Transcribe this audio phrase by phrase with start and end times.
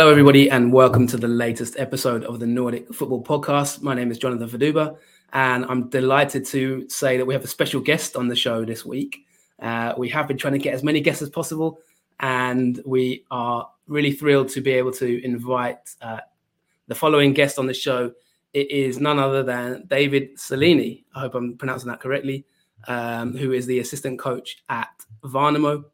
[0.00, 3.82] Hello, everybody, and welcome to the latest episode of the Nordic Football Podcast.
[3.82, 4.96] My name is Jonathan Faduba,
[5.34, 8.82] and I'm delighted to say that we have a special guest on the show this
[8.82, 9.26] week.
[9.60, 11.80] Uh, we have been trying to get as many guests as possible,
[12.18, 16.20] and we are really thrilled to be able to invite uh,
[16.86, 18.10] the following guest on the show.
[18.54, 21.04] It is none other than David Cellini.
[21.14, 22.46] I hope I'm pronouncing that correctly,
[22.88, 24.88] um, who is the assistant coach at
[25.24, 25.84] Värnamo.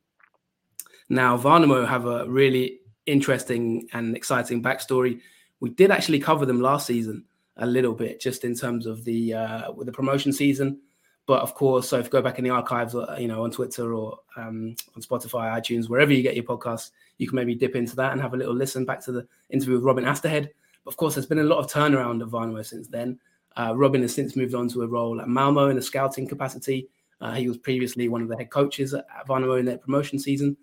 [1.09, 5.21] Now, Värnamo have a really interesting and exciting backstory.
[5.61, 7.25] We did actually cover them last season
[7.57, 10.81] a little bit, just in terms of the uh, with the promotion season.
[11.27, 13.51] But of course, so if you go back in the archives, uh, you know, on
[13.51, 17.75] Twitter or um, on Spotify, iTunes, wherever you get your podcasts, you can maybe dip
[17.75, 20.51] into that and have a little listen back to the interview with Robin Asterhed.
[20.87, 23.19] Of course, there's been a lot of turnaround of Värnamo since then.
[23.57, 26.89] Uh, Robin has since moved on to a role at Malmo in a scouting capacity.
[27.21, 30.57] Uh, he was previously one of the head coaches at Värnamo in their promotion season.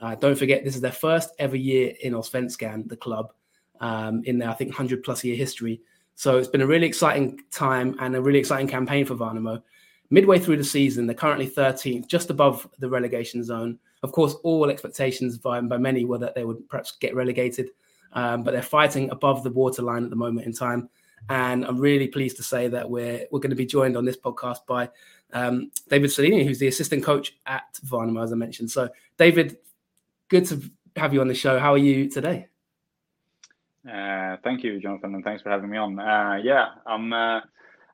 [0.00, 3.32] Uh, don't forget, this is their first ever year in Allsvenskan, the club,
[3.80, 5.80] um, in their, I think, 100 plus year history.
[6.14, 9.62] So it's been a really exciting time and a really exciting campaign for Värnamo.
[10.10, 13.78] Midway through the season, they're currently 13th, just above the relegation zone.
[14.02, 17.70] Of course, all expectations by, by many were that they would perhaps get relegated,
[18.14, 20.88] um, but they're fighting above the waterline at the moment in time.
[21.28, 24.16] And I'm really pleased to say that we're we're going to be joined on this
[24.16, 24.88] podcast by
[25.32, 28.70] um, David Cellini, who's the assistant coach at Värnamo, as I mentioned.
[28.70, 29.58] So, David,
[30.28, 30.60] good to
[30.96, 31.58] have you on the show.
[31.58, 32.46] How are you today?
[33.90, 35.98] Uh, thank you, Jonathan, and thanks for having me on.
[35.98, 37.40] Uh, yeah, I'm uh,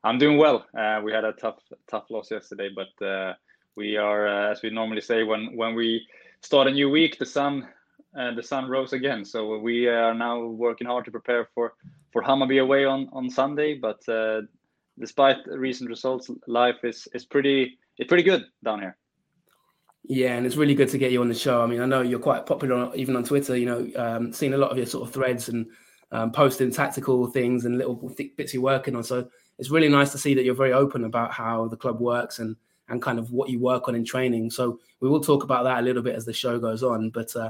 [0.03, 0.65] I'm doing well.
[0.77, 3.33] Uh, we had a tough tough loss yesterday, but uh,
[3.75, 6.05] we are, uh, as we normally say, when when we
[6.41, 7.67] start a new week, the sun
[8.13, 9.25] the sun rose again.
[9.25, 11.73] So we are now working hard to prepare for
[12.11, 13.75] for Hammarby away on on Sunday.
[13.75, 14.01] But
[14.99, 18.97] despite recent results, life is is pretty it's pretty good down here.
[20.07, 21.61] Yeah, and it's really good to get you on the show.
[21.61, 23.57] I mean, I know you're quite popular even on Twitter.
[23.57, 25.65] You know, um, seeing a lot of your sort of threads and
[26.11, 29.03] um, posting tactical things and little bits you're working on.
[29.03, 29.27] So
[29.57, 32.55] it's really nice to see that you're very open about how the club works and
[32.87, 34.51] and kind of what you work on in training.
[34.51, 37.09] So we will talk about that a little bit as the show goes on.
[37.09, 37.49] But uh,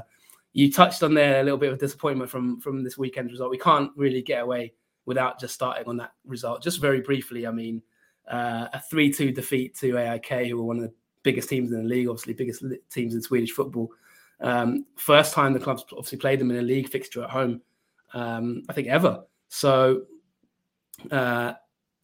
[0.54, 3.50] you touched on there a little bit of disappointment from from this weekend's result.
[3.50, 4.72] We can't really get away
[5.04, 6.62] without just starting on that result.
[6.62, 7.82] Just very briefly, I mean,
[8.28, 10.94] uh, a three-two defeat to AIK, who were one of the
[11.26, 13.90] biggest teams in the league, obviously biggest teams in Swedish football.
[14.40, 17.60] Um, first time the club's obviously played them in a league fixture at home,
[18.14, 19.24] um, I think ever.
[19.48, 20.02] So
[21.10, 21.54] uh,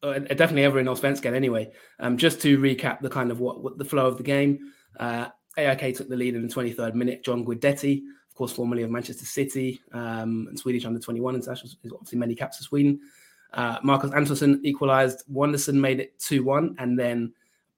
[0.02, 1.70] uh definitely ever in Allsvenskan anyway.
[2.00, 4.72] Um, just to recap the kind of what, what the flow of the game.
[4.98, 7.24] Uh, AIK took the lead in the 23rd minute.
[7.24, 12.18] John Guidetti, of course, formerly of Manchester City um, and Swedish under 21 international, obviously
[12.18, 12.98] many caps for Sweden.
[13.54, 15.22] Uh, Marcus Antonsson equalised.
[15.28, 16.74] Wanderson made it 2 1.
[16.78, 17.32] And then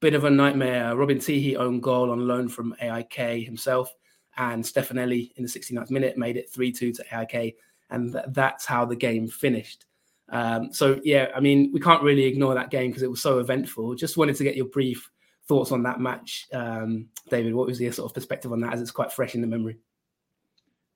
[0.05, 0.95] bit of a nightmare.
[0.95, 3.91] Robin Tihi own goal on loan from AIK himself,
[4.37, 7.57] and Stefanelli in the 69th minute made it 3 2 to AIK,
[7.89, 9.87] and th- that's how the game finished.
[10.29, 13.39] Um, so, yeah, I mean, we can't really ignore that game because it was so
[13.39, 13.95] eventful.
[13.95, 15.11] Just wanted to get your brief
[15.49, 17.55] thoughts on that match, um, David.
[17.55, 19.79] What was your sort of perspective on that as it's quite fresh in the memory?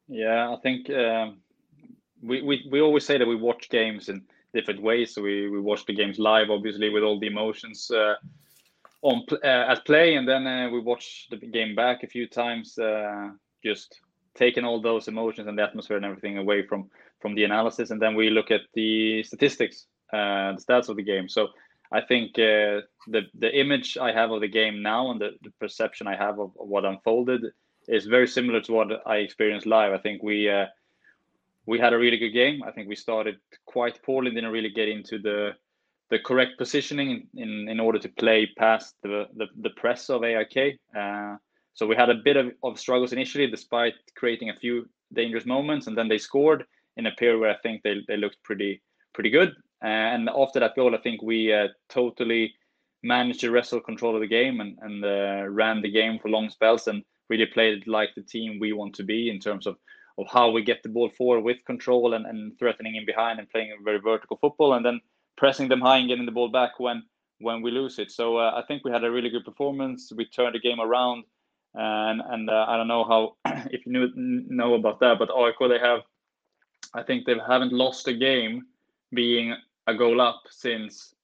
[0.06, 1.38] Yeah, I think um,
[2.22, 5.14] we, we, we always say that we watch games in different ways.
[5.14, 7.90] So we, we watch the games live, obviously, with all the emotions.
[7.90, 8.16] Uh,
[9.02, 12.78] on uh, at play, and then uh, we watched the game back a few times,
[12.78, 13.30] uh,
[13.64, 14.00] just
[14.34, 18.00] taking all those emotions and the atmosphere and everything away from from the analysis, and
[18.00, 21.28] then we look at the statistics, the stats of the game.
[21.28, 21.48] So
[21.90, 25.50] I think uh, the the image I have of the game now and the, the
[25.58, 27.42] perception I have of, of, what unfolded
[27.86, 29.92] is very similar to what I experienced live.
[29.92, 30.66] I think we uh,
[31.66, 32.62] we had a really good game.
[32.62, 35.52] I think we started quite poorly, didn't really get into the
[36.10, 40.78] the correct positioning in, in order to play past the, the, the press of AIK.
[40.96, 41.36] Uh,
[41.74, 45.86] so we had a bit of, of struggles initially, despite creating a few dangerous moments,
[45.86, 46.64] and then they scored
[46.96, 48.82] in a period where I think they, they looked pretty
[49.14, 49.50] pretty good.
[49.82, 52.54] Uh, and after that goal, I think we uh, totally
[53.02, 56.50] managed to wrestle control of the game and, and uh, ran the game for long
[56.50, 59.76] spells and really played like the team we want to be in terms of,
[60.18, 63.50] of how we get the ball forward with control and, and threatening in behind and
[63.50, 64.74] playing a very vertical football.
[64.74, 65.00] And then
[65.38, 67.02] pressing them high and getting the ball back when
[67.38, 68.10] when we lose it.
[68.10, 70.12] So uh, I think we had a really good performance.
[70.14, 71.24] We turned the game around,
[71.74, 73.36] and and uh, I don't know how
[73.70, 76.00] if you knew, know about that, but AIK they have,
[76.92, 78.66] I think they haven't lost a game
[79.14, 79.54] being
[79.86, 81.14] a goal up since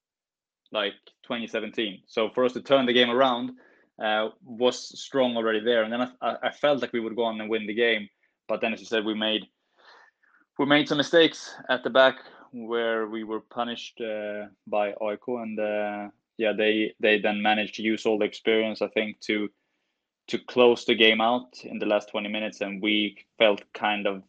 [0.73, 0.95] like
[1.25, 2.03] 2017.
[2.07, 3.51] So for us to turn the game around
[4.03, 7.41] uh, was strong already there, and then I, I felt like we would go on
[7.41, 8.09] and win the game,
[8.49, 9.43] but then as you said, we made
[10.57, 12.19] we made some mistakes at the back
[12.55, 16.09] where we were punished uh, by AIK, and uh,
[16.39, 19.49] yeah, they they then managed to use all the experience I think to
[20.29, 24.23] to close the game out in the last 20 minutes, and we felt kind of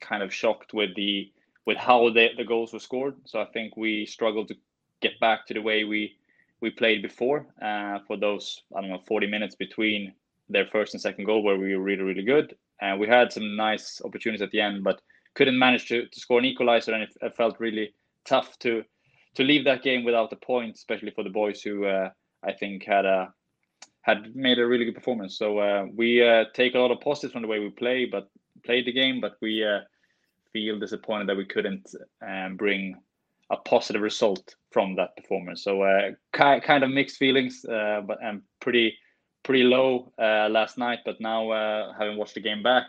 [0.00, 1.32] kind of shocked with the
[1.66, 3.14] with how the, the goals were scored.
[3.24, 4.56] So I think we struggled to
[5.00, 6.16] get back to the way we
[6.60, 10.12] we played before uh, for those I don't know 40 minutes between
[10.48, 12.56] their first and second goal where we were really really good.
[12.80, 15.00] And we had some nice opportunities at the end, but
[15.36, 17.94] couldn't manage to, to score an equalizer, and it, it felt really
[18.24, 18.82] tough to
[19.36, 22.08] to leave that game without a point, especially for the boys who uh,
[22.42, 23.32] I think had a
[24.00, 25.36] had made a really good performance.
[25.38, 28.30] So uh, we uh, take a lot of positives from the way we play, but
[28.64, 29.80] played the game, but we uh,
[30.52, 31.86] feel disappointed that we couldn't
[32.26, 32.96] um, bring
[33.50, 35.62] a positive result from that performance.
[35.62, 38.96] So uh, ki- kind of mixed feelings, uh, but I'm pretty
[39.42, 41.00] pretty low uh, last night.
[41.04, 42.84] But now uh, having watched the game back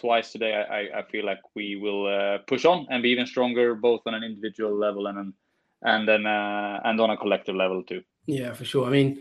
[0.00, 3.74] twice today, I, I feel like we will uh, push on and be even stronger,
[3.74, 5.34] both on an individual level and an,
[5.82, 8.02] and then uh, and on a collective level too.
[8.26, 8.86] Yeah, for sure.
[8.86, 9.18] I mean.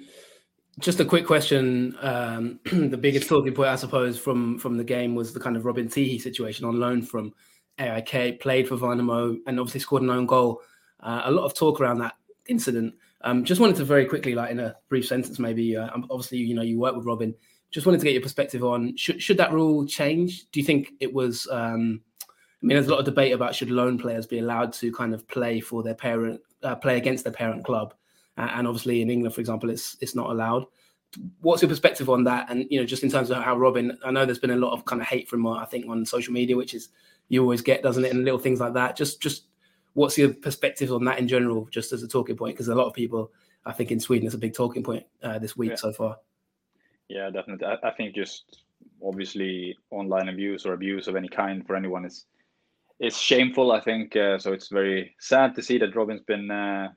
[0.78, 1.98] Just a quick question.
[2.00, 5.66] Um, the biggest talking point, I suppose, from from the game was the kind of
[5.66, 7.34] Robin Tihi situation on loan from
[7.80, 10.62] AIK, played for Värnamo, and obviously scored an own goal.
[11.02, 12.16] Uh, a lot of talk around that
[12.48, 12.94] incident.
[13.22, 15.76] Um, just wanted to very quickly, like in a brief sentence, maybe.
[15.76, 17.36] Uh, obviously, you know, you work with Robin.
[17.72, 20.50] Just wanted to get your perspective on should should that rule change?
[20.52, 21.48] Do you think it was?
[21.52, 22.02] Um,
[22.62, 25.14] I mean, there's a lot of debate about should loan players be allowed to kind
[25.14, 27.94] of play for their parent, uh, play against their parent club,
[28.38, 30.66] uh, and obviously in England, for example, it's it's not allowed.
[31.42, 32.50] What's your perspective on that?
[32.50, 34.74] And you know, just in terms of how Robin, I know there's been a lot
[34.74, 36.90] of kind of hate from uh, I think on social media, which is
[37.30, 38.14] you always get, doesn't it?
[38.14, 38.96] And little things like that.
[38.96, 39.44] Just just
[39.94, 42.56] what's your perspective on that in general, just as a talking point?
[42.56, 43.32] Because a lot of people,
[43.66, 45.76] I think, in Sweden, it's a big talking point uh, this week yeah.
[45.76, 46.18] so far.
[47.10, 47.66] Yeah, definitely.
[47.66, 48.64] I, I, think just
[49.04, 52.26] obviously online abuse or abuse of any kind for anyone is
[53.00, 53.72] is shameful.
[53.72, 54.54] I think uh, so.
[54.54, 56.90] It's very sad to see that Robin's been uh,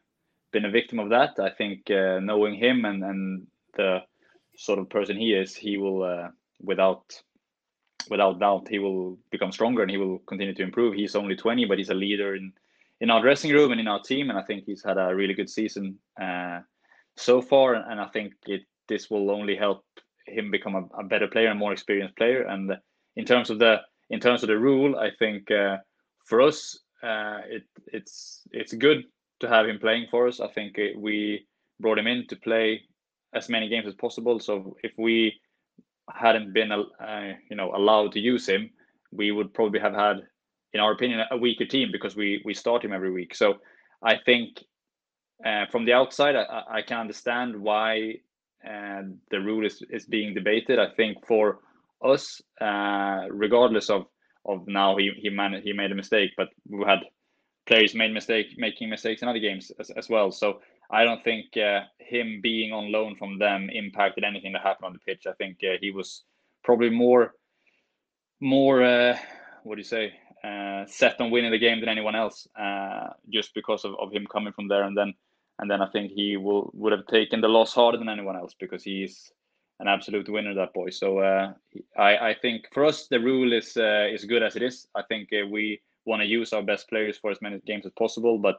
[0.52, 1.38] been a victim of that.
[1.38, 4.00] I think uh, knowing him and and the
[4.56, 6.28] sort of person he is, he will uh,
[6.60, 7.20] without
[8.10, 10.94] without doubt he will become stronger and he will continue to improve.
[10.94, 12.52] He's only 20, but he's a leader in
[13.00, 15.34] in our dressing room and in our team, and I think he's had a really
[15.34, 16.60] good season uh,
[17.16, 17.74] so far.
[17.74, 19.84] And I think it this will only help
[20.26, 22.42] him become a, a, better player and more experienced player.
[22.42, 22.72] And
[23.16, 23.80] in terms of the
[24.10, 25.78] in terms of the rule, I think uh,
[26.26, 29.04] for us uh, it it's it's good
[29.40, 30.40] to have him playing for us.
[30.40, 31.46] I think it, we
[31.80, 32.82] brought him in to play
[33.34, 34.38] as many games as possible.
[34.38, 35.34] So if we
[36.12, 38.70] hadn't been uh, you know allowed to use him,
[39.10, 40.22] we would probably have had,
[40.72, 43.34] in our opinion, a weaker team because we we start him every week.
[43.34, 43.56] So
[44.02, 44.62] I think
[45.44, 48.20] uh, from the outside, I, I can understand why
[48.68, 50.78] uh, the rule is is being debated.
[50.78, 51.58] I think for
[52.02, 54.06] us, uh, regardless of
[54.44, 57.00] of now he he man he made a mistake, but we had
[57.66, 60.30] players made mistake making mistakes in other games as, as well.
[60.32, 60.60] So
[60.90, 64.92] I don't think uh, him being on loan from them impacted anything that happened on
[64.92, 65.26] the pitch.
[65.26, 66.24] I think uh, he was
[66.64, 67.34] probably more,
[68.40, 69.16] more, uh,
[69.64, 70.12] what do you say,
[70.44, 74.26] uh, set on winning the game than anyone else, uh, just because of, of him
[74.26, 74.82] coming from there.
[74.82, 75.14] And then,
[75.58, 78.54] and then I think he will would have taken the loss harder than anyone else
[78.58, 79.32] because he's
[79.80, 80.90] an absolute winner, that boy.
[80.90, 81.52] So uh,
[81.98, 84.86] I, I think for us the rule is is good as it is.
[84.94, 88.38] I think we want to use our best players for as many games as possible,
[88.38, 88.58] but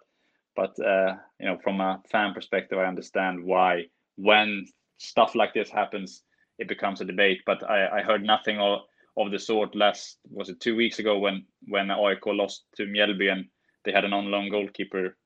[0.55, 3.85] but uh, you know, from a fan perspective, I understand why
[4.15, 4.65] when
[4.97, 6.23] stuff like this happens,
[6.59, 7.41] it becomes a debate.
[7.45, 8.81] But I, I heard nothing of,
[9.17, 13.31] of the sort last was it two weeks ago when when AIK lost to Mjällby
[13.31, 13.45] and
[13.85, 15.17] they had an on-loan goalkeeper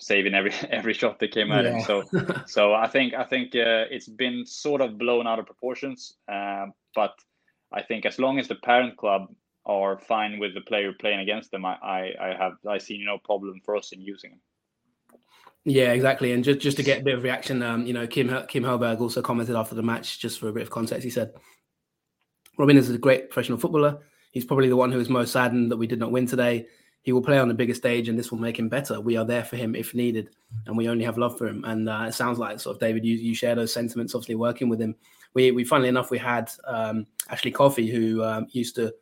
[0.00, 1.78] saving every every shot that came at yeah.
[1.78, 1.82] him.
[1.82, 2.04] So
[2.46, 6.14] so I think I think uh, it's been sort of blown out of proportions.
[6.30, 7.14] Uh, but
[7.72, 9.32] I think as long as the parent club
[9.66, 13.18] are fine with the player playing against them, I I, I have I see no
[13.18, 14.40] problem for us in using him.
[15.66, 16.32] Yeah, exactly.
[16.32, 19.00] And just, just to get a bit of reaction, um, you know, Kim Kim Hellberg
[19.00, 21.04] also commented after the match, just for a bit of context.
[21.04, 21.32] He said,
[22.58, 24.00] Robin is a great professional footballer.
[24.32, 26.66] He's probably the one who is most saddened that we did not win today.
[27.04, 28.98] He will play on the bigger stage, and this will make him better.
[29.00, 30.30] We are there for him if needed,
[30.66, 31.62] and we only have love for him.
[31.64, 34.14] And uh, it sounds like sort of David, you, you share those sentiments.
[34.14, 34.96] Obviously, working with him,
[35.34, 38.94] we we funnily enough we had um, Ashley Coffey who um, used to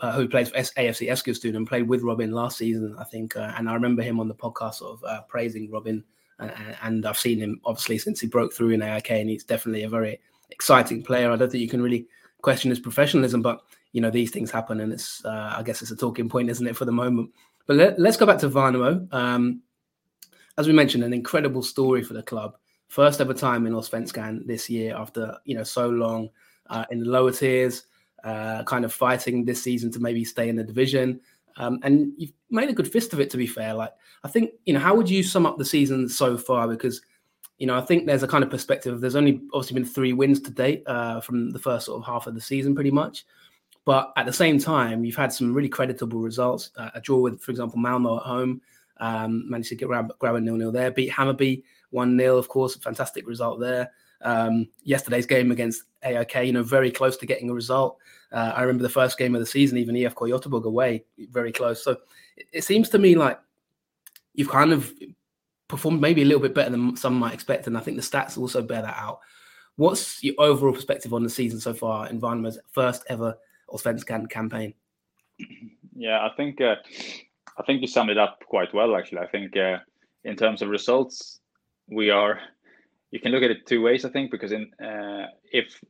[0.00, 3.36] uh, who plays for AFC Eskilstuna and played with Robin last season, I think.
[3.36, 6.04] Uh, and I remember him on the podcast sort of uh, praising Robin.
[6.40, 6.52] And,
[6.82, 9.88] and, I've seen him obviously since he broke through in AIK, and he's definitely a
[9.88, 11.32] very exciting player.
[11.32, 12.06] I don't think you can really
[12.42, 13.60] question his professionalism, but
[13.92, 16.66] you know these things happen, and it's uh, I guess it's a talking point, isn't
[16.66, 17.30] it, for the moment?
[17.66, 19.12] But let, us go back to Värnamo.
[19.12, 19.62] Um,
[20.56, 22.56] as we mentioned, an incredible story for the club.
[22.88, 26.30] First ever time in Allsvenskan this year after you know so long
[26.70, 27.84] uh, in the lower tiers
[28.24, 31.20] uh, kind of fighting this season to maybe stay in the division.
[31.56, 33.74] Um, and you've made a good fist of it, to be fair.
[33.74, 33.92] Like,
[34.24, 36.68] I think, you know, how would you sum up the season so far?
[36.68, 37.02] Because,
[37.58, 39.00] you know, I think there's a kind of perspective.
[39.00, 42.26] There's only obviously been three wins to date uh, from the first sort of half
[42.26, 43.24] of the season, pretty much.
[43.88, 46.72] But at the same time, you've had some really creditable results.
[46.76, 48.60] Uh, a draw with, for example, Malmo at home,
[48.98, 50.90] um, managed to get grab, grab a nil nil there.
[50.90, 53.90] Beat Hammarby one 0 of course, a fantastic result there.
[54.20, 57.96] Um, yesterday's game against AIK, you know, very close to getting a result.
[58.30, 61.82] Uh, I remember the first game of the season, even IFK Göteborg away, very close.
[61.82, 61.92] So
[62.36, 63.40] it, it seems to me like
[64.34, 64.92] you've kind of
[65.66, 68.36] performed maybe a little bit better than some might expect, and I think the stats
[68.36, 69.20] also bear that out.
[69.76, 73.34] What's your overall perspective on the season so far in Värnamo's first ever
[73.68, 74.74] Allsvenskan campaign?
[75.94, 76.76] Yeah, I think uh,
[77.58, 78.96] I think you summed it up quite well.
[78.96, 79.78] Actually, I think uh,
[80.24, 81.40] in terms of results,
[81.88, 82.40] we are.
[83.10, 84.04] You can look at it two ways.
[84.04, 85.80] I think because in uh, if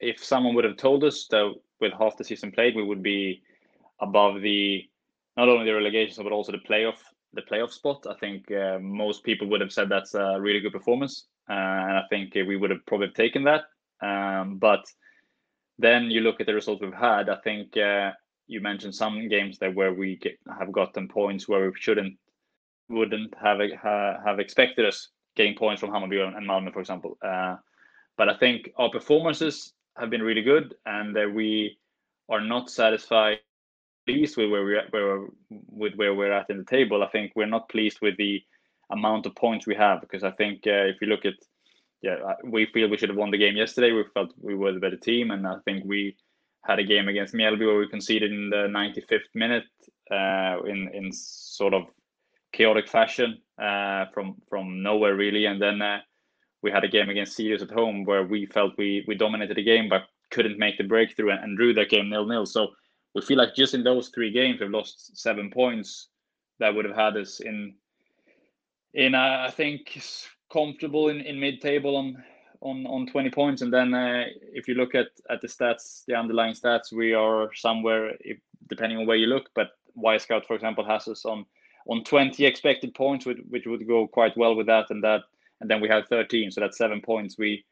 [0.00, 3.42] if someone would have told us that with half the season played, we would be
[4.00, 4.88] above the
[5.36, 6.98] not only the relegation but also the playoff
[7.34, 8.06] the playoff spot.
[8.08, 11.96] I think uh, most people would have said that's a really good performance, uh, and
[11.98, 13.62] I think we would have probably taken that.
[14.02, 14.84] Um, but
[15.78, 17.28] then you look at the results we've had.
[17.28, 18.12] I think uh,
[18.46, 22.14] you mentioned some games that where we get, have gotten points where we shouldn't
[22.88, 27.16] wouldn't have have expected us getting points from Hammarby and Malmö, for example.
[27.22, 27.56] Uh,
[28.18, 31.78] but I think our performances have been really good, and uh, we
[32.28, 33.38] are not satisfied
[34.06, 37.02] pleased with where we're where with where we're at in the table.
[37.02, 38.42] I think we're not pleased with the
[38.90, 41.34] amount of points we have because I think uh, if you look at
[42.02, 43.92] yeah, we feel we should have won the game yesterday.
[43.92, 46.16] We felt we were the better team, and I think we
[46.64, 49.64] had a game against Mjällby where we conceded in the 95th minute
[50.10, 51.84] uh, in in sort of
[52.52, 56.00] chaotic fashion uh, from from nowhere really, and then uh,
[56.62, 59.62] we had a game against Sirius at home where we felt we we dominated the
[59.62, 62.46] game but couldn't make the breakthrough and, and drew that game nil nil.
[62.46, 62.68] So
[63.14, 66.08] we feel like just in those three games we've lost seven points
[66.58, 67.74] that would have had us in
[68.94, 70.00] in uh, I think
[70.52, 72.22] comfortable in, in mid table on
[72.60, 73.62] on on 20 points.
[73.62, 77.50] And then uh, if you look at at the stats the underlying stats we are
[77.54, 81.44] somewhere if, depending on where you look but Wyscout for example has us on
[81.88, 85.22] on 20 expected points which, which would go quite well with that and that
[85.60, 87.36] and then we have 13 so that's seven points.
[87.38, 87.64] We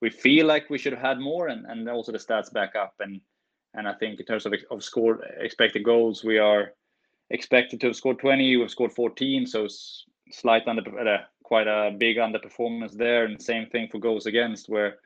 [0.00, 2.94] we feel like we should have had more and, and also the stats back up.
[3.00, 3.20] And
[3.74, 6.72] and I think in terms of, of scored expected goals, we are
[7.30, 8.56] expected to have scored 20.
[8.56, 9.68] We've scored 14, so
[10.30, 11.18] slight under uh,
[11.48, 13.24] quite a big underperformance there.
[13.24, 14.98] And same thing for goals against, where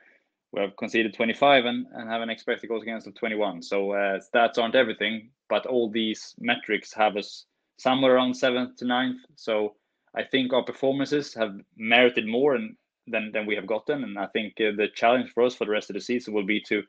[0.51, 3.63] we have conceded 25 and, and have an expected goals against of 21.
[3.63, 7.45] So uh, stats aren't everything, but all these metrics have us
[7.77, 9.21] somewhere around seventh to ninth.
[9.35, 9.75] So
[10.13, 12.75] I think our performances have merited more and,
[13.07, 14.03] than than we have gotten.
[14.03, 16.45] And I think uh, the challenge for us for the rest of the season will
[16.45, 16.83] be to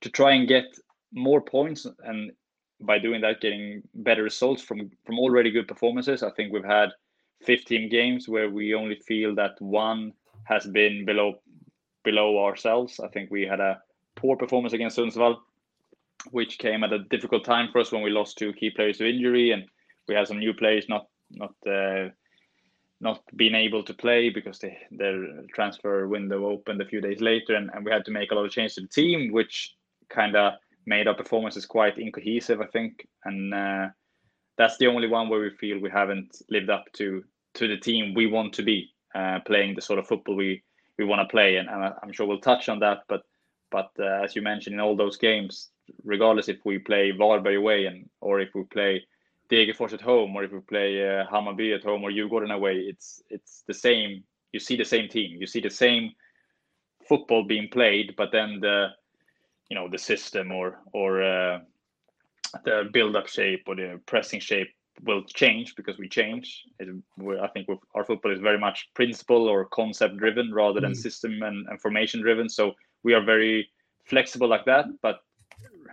[0.00, 0.64] to try and get
[1.12, 2.32] more points and
[2.80, 6.90] by doing that getting better results from from already good performances i think we've had
[7.44, 10.12] 15 games where we only feel that one
[10.44, 11.34] has been below
[12.04, 13.00] below ourselves.
[13.00, 13.80] I think we had a
[14.14, 15.36] poor performance against Sundsvall
[16.30, 19.08] which came at a difficult time for us when we lost two key players to
[19.08, 19.64] injury and
[20.08, 22.08] we had some new players not not uh,
[23.00, 27.54] not being able to play because they, their transfer window opened a few days later
[27.54, 29.74] and, and we had to make a lot of changes to the team which
[30.08, 30.54] kind of
[30.86, 33.88] made our performances quite incohesive, I think, and uh,
[34.56, 38.14] that's the only one where we feel we haven't lived up to to the team
[38.14, 40.62] we want to be, uh, playing the sort of football we
[40.98, 43.02] we want to play, and, and, I'm sure we'll touch on that.
[43.08, 43.22] But
[43.70, 45.70] but uh, as you mentioned, in all those games,
[46.04, 49.04] regardless if we play Varberg away and or if we play
[49.50, 53.22] Degerfors at home, or if we play uh, Hammarby at home or Djurgården away, it's
[53.30, 54.24] it's the same.
[54.52, 55.40] You see the same team.
[55.40, 56.12] You see the same
[57.08, 58.88] football being played, but then the
[59.68, 61.60] you know the system or or uh,
[62.64, 64.68] the build-up shape or the pressing shape
[65.04, 66.64] will change because we change.
[66.78, 66.88] It,
[67.40, 70.96] I think our football is very much principle or concept driven rather than mm.
[70.96, 72.48] system and, and, formation driven.
[72.48, 72.72] So
[73.02, 73.68] we are very
[74.04, 74.86] flexible like that.
[75.02, 75.20] But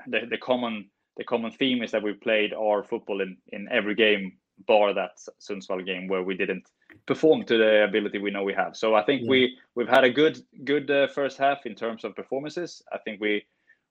[0.08, 3.96] the, the common the common theme is that we played our football in in every
[3.96, 4.34] game
[4.68, 6.70] bar that Sundsvall game where we didn't
[7.06, 8.76] perform to the ability we know we have.
[8.76, 9.30] So I think yeah.
[9.30, 12.82] we we've had a good good uh, first half in terms of performances.
[12.92, 13.44] I think we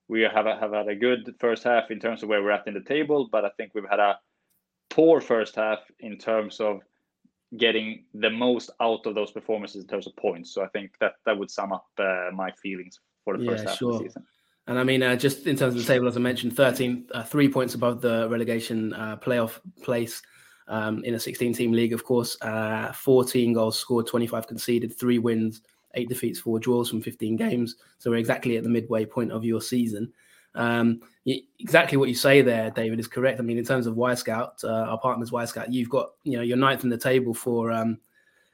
[0.08, 2.74] we have have had a good first half in terms of where we're at in
[2.74, 4.18] the table, but I think we've had a
[4.90, 6.80] poor first half in terms of
[7.56, 10.52] getting the most out of those performances in terms of points.
[10.52, 13.76] So I think that that would sum up uh, my feelings for the first half
[13.76, 13.94] sure.
[13.94, 14.26] of the season.
[14.66, 17.24] And I mean, uh, just in terms of the table, as I mentioned, 13, uh,
[17.24, 20.22] three points above the relegation uh, playoff place
[20.68, 22.40] um, in a 16 team league, of course.
[22.40, 25.62] Uh, 14 goals scored, 25 conceded, three wins,
[25.94, 27.76] eight defeats, four draws from 15 games.
[27.98, 30.12] So we're exactly at the midway point of your season.
[30.54, 31.00] Um,
[31.58, 33.40] exactly what you say there, David, is correct.
[33.40, 36.56] I mean, in terms of Wyscout, uh, our partners Wyscout, you've got you know you're
[36.56, 37.98] ninth in the table for um,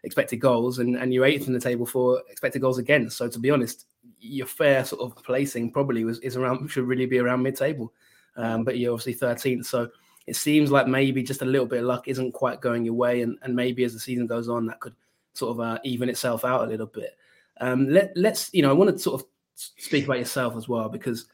[0.05, 3.17] expected goals, and and you're eighth in the table for expected goals against.
[3.17, 3.87] So to be honest,
[4.21, 7.93] your fair sort of placing probably was is around should really be around mid-table.
[8.37, 9.67] um, but you're obviously 13th.
[9.67, 9.89] So
[10.27, 13.23] it seems like maybe just a little bit of luck isn't quite going your way,
[13.23, 14.95] and, and maybe as the season goes on, that could
[15.33, 17.17] sort of uh, even itself out a little bit.
[17.61, 20.89] Um, let, let's, you know, I want to sort of speak about yourself as well
[20.89, 21.27] because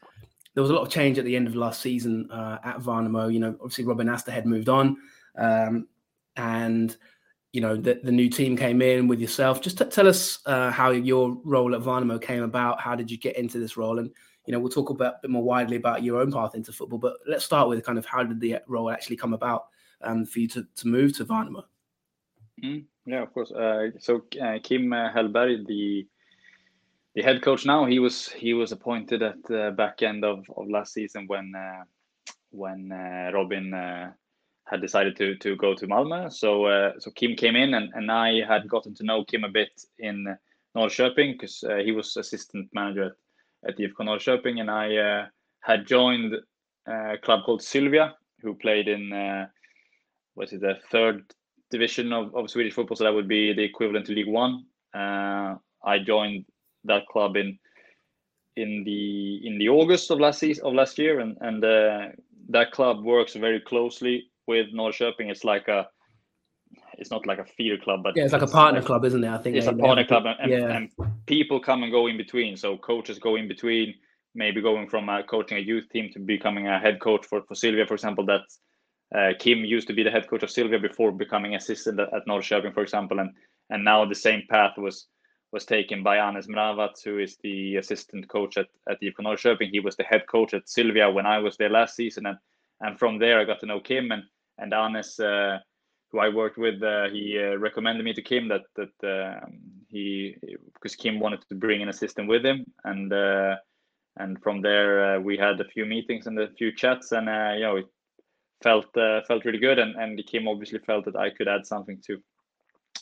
[0.53, 3.31] there was a lot of change at the end of last season uh, at Värnamo.
[3.31, 4.97] You know, obviously Robin Asterhed moved on,
[5.37, 5.87] um,
[6.37, 6.95] and
[7.53, 9.61] you know the, the new team came in with yourself.
[9.61, 12.79] Just t- tell us uh, how your role at Värnamo came about.
[12.79, 13.99] How did you get into this role?
[13.99, 14.09] And
[14.45, 16.99] you know, we'll talk about a bit more widely about your own path into football.
[16.99, 19.65] But let's start with kind of how did the role actually come about
[20.01, 21.63] um, for you to, to move to Värnamo?
[22.63, 23.51] Mm, yeah, of course.
[23.51, 26.07] Uh, so uh, Kim Hellberg, the
[27.15, 30.69] the head coach now, he was he was appointed at the back end of, of
[30.69, 31.83] last season when uh,
[32.51, 34.11] when uh, Robin uh,
[34.65, 36.31] had decided to to go to Malmö.
[36.31, 39.49] So uh, so Kim came in, and, and I had gotten to know Kim a
[39.49, 40.37] bit in
[40.75, 43.15] Norrköping because he was assistant manager
[43.63, 45.27] at, at IFK Norrköping, and I
[45.61, 46.35] had joined
[46.85, 49.47] a club called Sylvia, who played in
[50.35, 51.23] was it the third
[51.71, 54.65] division of, of Swedish football, so that would be the equivalent to League One.
[54.93, 56.45] Uh, I joined
[56.85, 57.57] that club in
[58.55, 62.07] in the in the August of last season of last year, and and uh,
[62.49, 65.29] that club works very closely with Norrköping.
[65.29, 65.87] It's like a
[66.97, 69.23] it's not like a feeder club, but yeah, it's like a partner like, club, isn't
[69.23, 69.29] it?
[69.29, 70.75] I think it's a partner club, and, yeah.
[70.75, 70.89] and,
[71.25, 72.55] people come and go in between.
[72.55, 73.95] So coaches go in between,
[74.33, 77.55] maybe going from uh, coaching a youth team to becoming a head coach for for
[77.55, 78.25] Sylvia, for example.
[78.25, 78.41] That
[79.15, 82.27] uh, Kim used to be the head coach of Sylvia before becoming assistant at, at
[82.27, 83.31] Norrköping, for example, and
[83.69, 85.07] and now the same path was
[85.55, 89.69] was taken by Anes Mravac, who is the assistant coach at, at IFK Norrköping.
[89.71, 92.25] He was the head coach at Sylvia when I was there last season.
[92.25, 92.37] And,
[92.81, 94.23] and from there, I got to know Kim and,
[94.57, 95.59] and Anes, uh,
[96.11, 96.83] who I worked with.
[96.83, 99.53] Uh, he uh, recommended me to Kim that, that um,
[99.87, 100.35] he,
[100.73, 102.65] because Kim wanted to bring an assistant with him.
[102.83, 103.55] And, uh,
[104.17, 107.13] and from there, uh, we had a few meetings and a few chats.
[107.13, 107.87] And, uh, you know, it
[108.61, 109.79] felt, felt really good.
[109.79, 112.21] And, and Kim obviously felt that I could add something to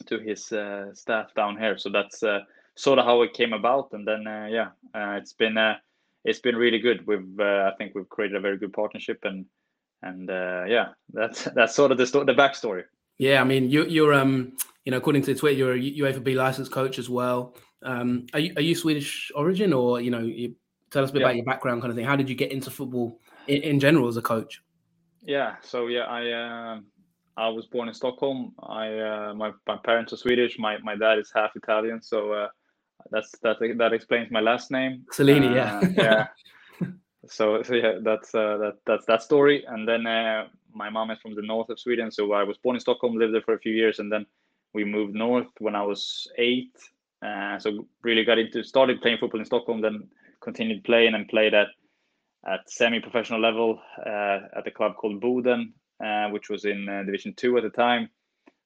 [0.06, 1.78] to his uh, staff down here.
[1.78, 2.42] So that's uh,
[2.76, 3.90] sort of how it came about.
[3.94, 5.76] And then uh, yeah, uh, it's been uh,
[6.24, 7.06] it's been really good.
[7.06, 9.46] We've uh, I think we've created a very good partnership and
[10.02, 12.84] and yeah, that's that's sort of the sto- the backstory.
[13.18, 14.54] Yeah, I mean you you're um
[14.86, 17.56] you know according to Twitter you're a UEFA B licensed coach as well.
[17.84, 20.56] Um, are you are you Swedish origin or you know you
[20.92, 21.28] tell us a bit yeah.
[21.28, 22.06] about your background kind of thing?
[22.06, 24.62] How did you get into football in, in general as a coach?
[25.22, 26.80] Yeah, so yeah, I
[27.36, 28.54] I was born in Stockholm.
[28.62, 30.60] I uh, my my parents are Swedish.
[30.60, 32.48] My my dad is half Italian, so uh,
[33.12, 35.06] that's that that explains my last name.
[35.12, 36.28] Cellini, uh, yeah, yeah.
[37.30, 39.64] So, so yeah, that's uh, that that's that story.
[39.66, 42.76] And then uh, my mom is from the north of Sweden, so I was born
[42.76, 44.26] in Stockholm, lived there for a few years, and then
[44.74, 46.76] we moved north when I was eight.
[47.26, 50.10] Uh, so really got into started playing football in Stockholm, then
[50.42, 51.68] continued playing and played at
[52.46, 57.34] at semi-professional level uh, at a club called Boden uh, which was in uh, Division
[57.36, 58.10] Two at the time.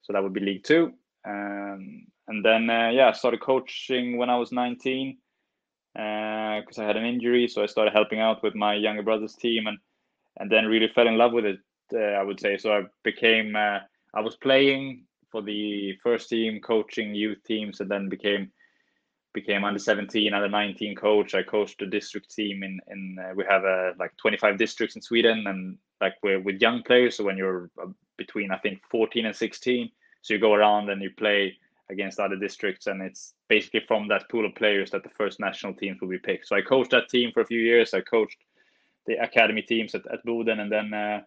[0.02, 0.94] So that would be League Two.
[1.26, 5.18] Um, and then uh, yeah, I started coaching when I was 19
[5.94, 7.48] because I had an injury.
[7.48, 9.78] So I started helping out with my younger brother's team, and
[10.40, 11.60] and then really fell in love with it.
[11.96, 12.74] I would say so.
[12.74, 18.52] I became I was playing for the first team, coaching youth teams, and then became
[19.34, 23.44] became under 17 under 19 coach i coached the district team in in uh, we
[23.48, 27.38] have uh, like 25 districts in sweden and like we're with young players so when
[27.38, 29.90] you're uh, between i think 14 and 16
[30.22, 31.58] so you go around and you play
[31.90, 35.74] against other districts and it's basically from that pool of players that the first national
[35.74, 36.48] teams will be picked.
[36.48, 37.94] So i coached that team for a few years.
[37.94, 38.38] I coached
[39.06, 41.22] the academy teams at, at Boden and then uh,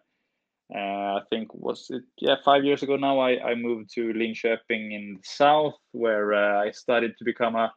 [0.73, 4.93] uh, I think was it yeah five years ago now I, I moved to Linköping
[4.93, 7.73] in the south where uh, I started to become a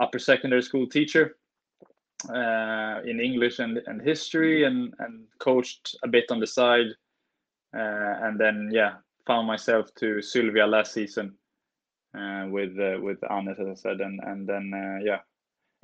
[0.00, 1.36] upper secondary school teacher
[2.30, 6.86] uh, in English and, and history and, and coached a bit on the side.
[7.74, 8.94] Uh, and then, yeah,
[9.26, 11.34] found myself to Sylvia last season
[12.14, 15.20] uh, with uh, with Anes, as I said, and and then uh, yeah,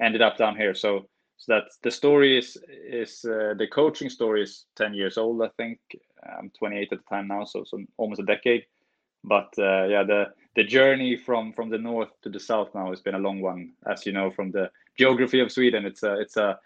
[0.00, 0.74] ended up down here.
[0.74, 5.42] So so that the story is is uh, the coaching story is ten years old.
[5.42, 5.78] I think
[6.38, 8.64] I'm 28 at the time now, so so almost a decade.
[9.24, 10.26] But yeah, the
[10.58, 13.70] the journey from from the north to the south now has been a long one,
[13.86, 14.68] as you know from the
[14.98, 15.86] geography of Sweden.
[15.86, 16.58] It's a it's a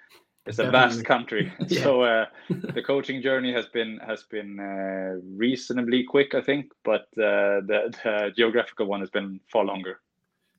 [0.46, 1.52] it's a vast country.
[1.68, 1.82] yeah.
[1.82, 7.02] So uh, the coaching journey has been has been uh, reasonably quick, I think, but
[7.18, 10.00] uh, the, the geographical one has been far longer.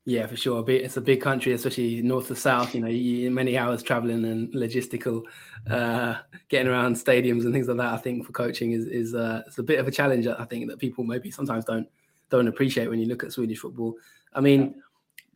[0.04, 0.62] Yeah, for sure.
[0.70, 2.72] It's a big country, especially north to south.
[2.72, 5.24] You know, you, many hours traveling and logistical,
[5.68, 6.18] uh,
[6.50, 7.94] getting around stadiums and things like that.
[7.94, 10.28] I think for coaching is is uh, it's a bit of a challenge.
[10.28, 11.88] I think that people maybe sometimes don't
[12.34, 13.94] don't appreciate when you look at Swedish football.
[14.32, 14.82] I mean,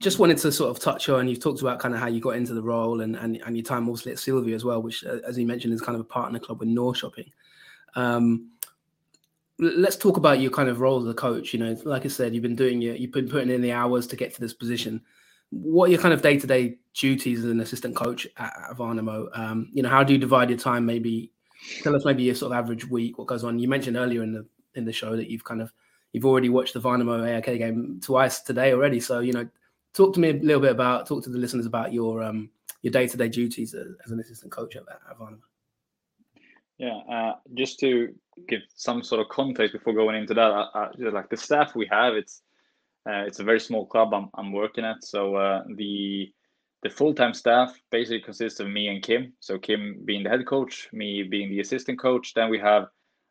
[0.00, 1.28] just wanted to sort of touch on.
[1.28, 3.64] You've talked about kind of how you got into the role and and, and your
[3.64, 6.04] time also at Sylvia as well, which, uh, as you mentioned, is kind of a
[6.18, 7.30] partner club with Norrköping.
[7.94, 8.50] Um,
[9.58, 11.52] let's talk about your kind of role as a coach.
[11.52, 14.06] You know, like I said, you've been doing your, you've been putting in the hours
[14.08, 15.00] to get to this position.
[15.50, 18.76] What are your kind of day to day duties as an assistant coach at, at
[18.76, 19.37] Värnamo?
[19.38, 20.84] Um, you know, how do you divide your time?
[20.84, 21.32] Maybe
[21.82, 23.58] tell us maybe your sort of average week, what goes on.
[23.58, 25.72] You mentioned earlier in the in the show that you've kind of
[26.12, 29.00] you've already watched the Värnamo AIK game twice today already.
[29.00, 29.48] So you know,
[29.94, 32.50] talk to me a little bit about talk to the listeners about your um
[32.82, 35.16] your day to day duties as, an assistant coach at, at.
[36.78, 38.14] Yeah, uh, just to
[38.46, 41.88] give some sort of context before going into that, uh, uh, like the staff we
[41.90, 42.42] have, it's
[43.08, 45.02] uh, it's a very small club I'm, I'm working at.
[45.02, 46.32] So uh, the
[46.82, 49.32] the full time staff basically consists of me and Kim.
[49.40, 52.34] So Kim being the head coach, me being the assistant coach.
[52.34, 52.86] Then we have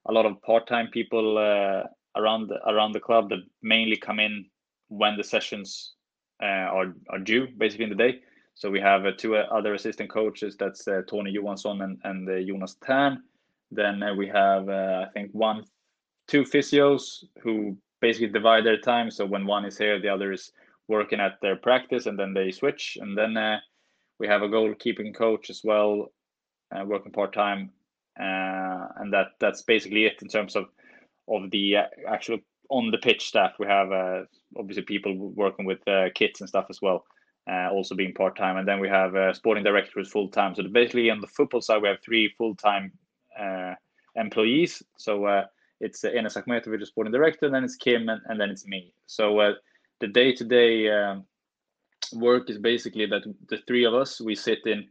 [0.07, 1.87] a lot of part time people uh,
[2.17, 4.45] around the, around the club that mainly come in
[4.89, 5.93] when the sessions
[6.41, 8.19] are are due, basically in the day.
[8.55, 10.55] So we have two other assistant coaches.
[10.57, 13.23] That's Tony Johansson and, and Jonas Thern
[13.71, 15.65] then uh, we have, uh, I think, one,
[16.27, 19.11] two physios who basically divide their time.
[19.11, 20.51] So when one is here, the other is
[20.87, 22.97] working at their practice, and then they switch.
[23.01, 23.59] And then uh,
[24.19, 26.11] we have a goalkeeping coach as well,
[26.73, 27.71] uh, working part time,
[28.19, 30.65] uh, and that that's basically it in terms of
[31.27, 33.53] of the uh, actual on the pitch staff.
[33.59, 33.89] We have
[34.57, 35.79] obviously people working with
[36.15, 37.05] kits and stuff as well.
[37.47, 40.53] also being part time, and then we have a sporting director who's full time.
[40.55, 42.91] So basically, on the football side, we have three full time
[43.39, 43.75] uh,
[44.15, 44.83] employees.
[44.97, 45.45] So uh,
[45.79, 48.93] it's uh, Enes Akhmetovic, the sporting director, then it's Kim, and, and then it's me.
[49.05, 49.53] So uh,
[49.99, 51.25] the day-to-day um,
[52.13, 54.87] work is basically that the three of us we sit in.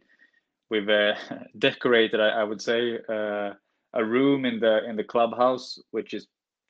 [0.70, 1.14] We've uh,
[1.58, 3.52] decorated, I, I, would say, uh,
[3.96, 6.26] a room in the in the clubhouse, which is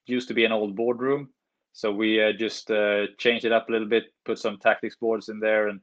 [0.07, 1.29] used to be an old boardroom.
[1.73, 2.71] So we uh, just
[3.19, 5.81] changed it up a little bit, put some tactics boards in there, and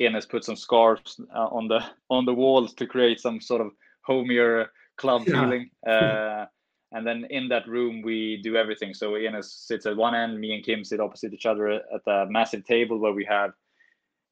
[0.00, 3.70] Enes put some scarves on the on the walls to create some sort of
[4.02, 5.40] homier club yeah.
[5.40, 5.70] feeling.
[5.86, 6.46] Uh,
[6.92, 8.94] and then in that room, we do everything.
[8.94, 12.26] So Enes sits at one end, me and Kim sit opposite each other at a
[12.28, 13.52] massive table where we have,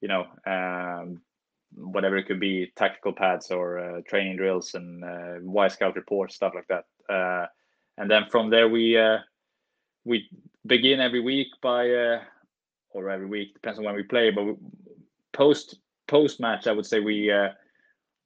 [0.01, 1.21] you know, um,
[1.75, 6.53] whatever it could be, tactical pads or uh, training drills and uh, Wyscout reports, stuff
[6.55, 6.85] like that.
[7.13, 7.47] Uh,
[7.97, 9.19] and then from there, we uh,
[10.05, 10.29] we
[10.67, 12.21] begin every week by, uh,
[12.91, 14.57] or every week depends on when we play, but
[15.33, 17.49] post post match, I would say we uh,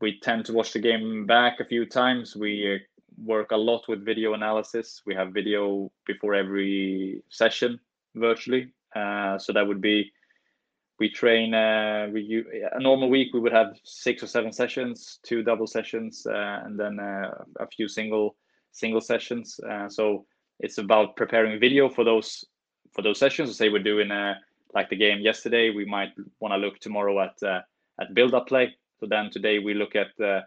[0.01, 2.37] we tend to watch the game back a few times.
[2.37, 2.79] We uh,
[3.25, 5.03] work a lot with video analysis.
[5.07, 7.79] We have video before every session
[8.15, 8.73] virtually.
[8.95, 10.13] Uh, so that would be
[11.03, 12.45] we train uh, we
[12.79, 16.79] a normal week we would have six or seven sessions, two double sessions, uh, and
[16.79, 18.37] then uh, a few single
[18.71, 19.59] single sessions.
[19.69, 20.25] Uh, so
[20.61, 22.45] it's about preparing video for those
[22.95, 23.49] for those sessions.
[23.49, 24.11] So say we're doing
[24.77, 27.37] like the game yesterday, we might want to look tomorrow at
[28.01, 28.67] at build up play
[29.03, 30.43] so then today we look at uh,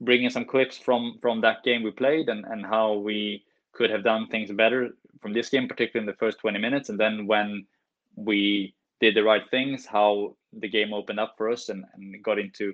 [0.00, 3.44] bringing some clips from from that game we played and and how we
[3.76, 6.88] could have done things better from this game, particularly in the first 20 minutes.
[6.88, 7.66] And then when
[8.14, 12.38] we did the right things, how the game opened up for us and, and got
[12.38, 12.72] into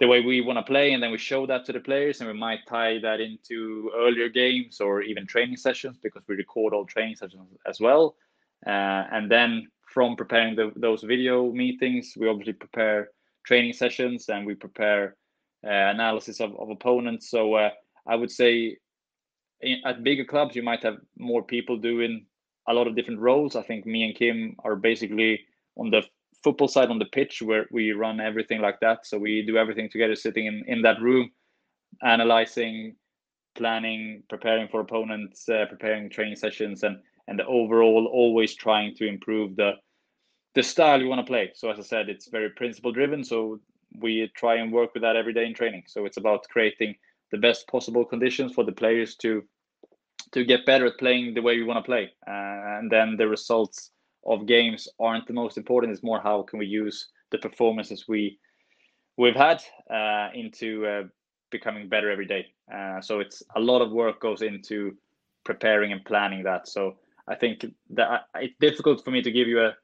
[0.00, 0.92] the way we want to play.
[0.92, 4.28] And then we show that to the players and we might tie that into earlier
[4.28, 8.16] games or even training sessions because we record all training sessions as well.
[8.66, 13.10] Uh, and then from preparing the, those video meetings, we obviously prepare
[13.44, 15.16] training sessions and we prepare
[15.64, 17.30] uh, analysis of, of opponents.
[17.30, 17.70] So uh,
[18.06, 18.78] I would say
[19.60, 22.26] in, at bigger clubs, you might have more people doing
[22.68, 23.56] a lot of different roles.
[23.56, 25.40] I think me and Kim are basically
[25.76, 26.02] on the
[26.42, 29.06] football side on the pitch where we run everything like that.
[29.06, 31.30] So we do everything together, sitting in, in that room,
[32.02, 32.96] analyzing,
[33.54, 39.06] planning, preparing for opponents, uh, preparing training sessions, and and the overall always trying to
[39.06, 39.72] improve the
[40.54, 41.50] the style you want to play.
[41.54, 43.22] So as I said, it's very principle driven.
[43.22, 43.60] So
[43.98, 45.84] we try and work with that every day in training.
[45.86, 46.96] So it's about creating
[47.30, 49.44] the best possible conditions for the players to
[50.32, 52.12] to get better at playing the way we want to play.
[52.26, 53.90] Uh, and then the results
[54.24, 55.92] of games aren't the most important.
[55.92, 58.38] It's more how can we use the performances we
[59.16, 59.62] we've had
[59.92, 61.02] uh, into uh,
[61.50, 62.46] becoming better every day.
[62.72, 64.96] Uh, so it's a lot of work goes into
[65.44, 66.68] preparing and planning that.
[66.68, 66.96] So
[67.28, 69.74] I think that it's difficult for me to give you a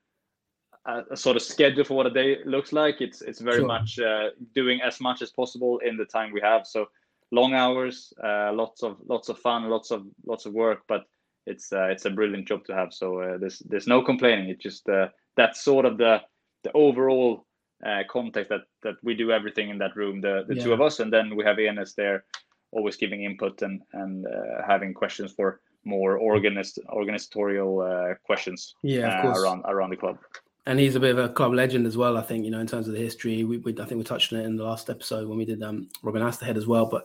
[0.87, 3.01] a, a, sort of schedule for what a day looks like.
[3.01, 3.67] It's it's very sure.
[3.67, 6.67] much uh, doing as much as possible in the time we have.
[6.67, 6.87] So
[7.33, 11.05] long hours, uh, lots of lots of fun, lots of lots of work, but
[11.47, 12.93] it's uh, it's a brilliant job to have.
[12.93, 14.49] So uh, there's there's no complaining.
[14.51, 16.21] It's just uh, that's sort of the
[16.65, 17.47] the overall
[17.85, 20.65] uh, context that that we do everything in that room, the the yeah.
[20.65, 22.25] two of us, and then we have Enes there,
[22.73, 24.27] always giving input and and
[24.67, 30.19] having questions for more organist organizatorial questions yeah, around around the club
[30.67, 32.17] and he's a bit of a club legend as well.
[32.17, 33.45] I think you know in terms of the history.
[33.45, 35.63] We, we I think we touched on it in the last episode when we did
[35.63, 36.87] um, Robin Asterhed as well.
[36.87, 37.05] But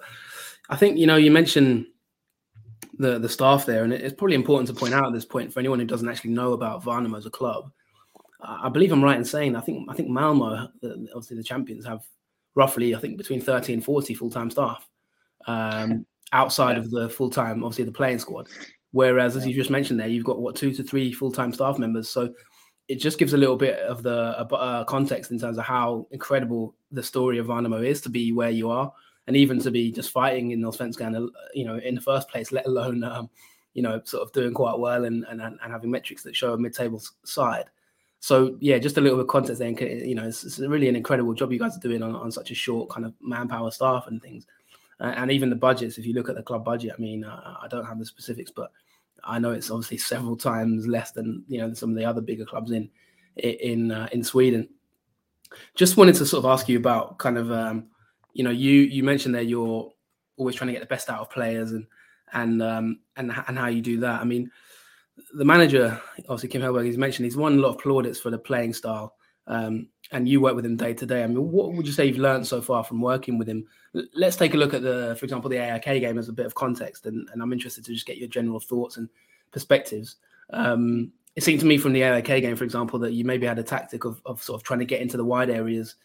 [0.69, 1.85] I think you know you mentioned
[2.97, 5.59] the the staff there, and it's probably important to point out at this point for
[5.59, 7.71] anyone who doesn't actually know about Värnamo as a club.
[8.43, 12.03] I believe I'm right in saying I think I think Malmo, obviously the champions, have
[12.55, 14.87] roughly I think between 30 and 40 full time staff
[15.45, 16.79] um, outside yeah.
[16.79, 18.47] of the full time, obviously the playing squad.
[18.93, 21.77] Whereas, as you just mentioned there, you've got what two to three full time staff
[21.77, 22.09] members.
[22.09, 22.33] So
[22.91, 26.75] it just gives a little bit of the uh, context in terms of how incredible
[26.91, 28.91] the story of Värnamo is to be where you are,
[29.27, 32.51] and even to be just fighting in Allsvenskan, uh, you know, in the first place,
[32.51, 33.29] let alone, um,
[33.75, 36.57] you know, sort of doing quite well and, and and having metrics that show a
[36.57, 37.69] mid-table side.
[38.19, 39.69] So yeah, just a little bit of context there.
[39.69, 42.51] You know, it's, it's, really an incredible job you guys are doing on, on such
[42.51, 44.47] a short kind of manpower staff and things,
[44.99, 45.97] uh, and even the budgets.
[45.97, 48.51] If you look at the club budget, I mean, uh, I don't have the specifics,
[48.51, 48.69] but
[49.23, 52.45] I know it's obviously several times less than you know some of the other bigger
[52.45, 52.89] clubs in
[53.37, 54.69] in uh, in Sweden.
[55.75, 57.87] Just wanted to sort of ask you about kind of um,
[58.33, 59.91] you know you you mentioned that you're
[60.37, 61.85] always trying to get the best out of players and
[62.33, 64.21] and um, and and how you do that.
[64.21, 64.49] I mean,
[65.33, 68.37] the manager obviously Kim Hellberg, he's mentioned he's won a lot of plaudits for the
[68.37, 69.15] playing style.
[69.47, 71.23] Um, and you work with him day to day.
[71.23, 73.65] I mean, what would you say you've learned so far from working with him?
[74.13, 76.55] Let's take a look at the, for example, the AIK game as a bit of
[76.55, 79.09] context, and, and I'm interested to just get your general thoughts and
[79.51, 80.17] perspectives.
[80.51, 83.59] Um, it seemed to me from the AIK game, for example, that you maybe had
[83.59, 85.95] a tactic of, of sort of trying to get into the wide areas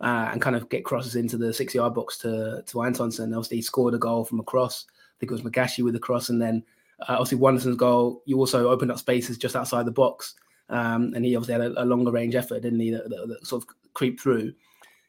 [0.00, 3.32] uh, and kind of get crosses into the six yard box to to Antonsson.
[3.32, 4.86] Obviously, he scored a goal from a cross.
[4.88, 6.62] I think it was Magashi with the cross, and then
[7.00, 8.22] uh, obviously Wanderson's goal.
[8.26, 10.34] You also opened up spaces just outside the box
[10.68, 12.90] um, and he obviously had a, a, longer range effort, didn't he?
[12.90, 14.52] That, that, that, sort of creep through.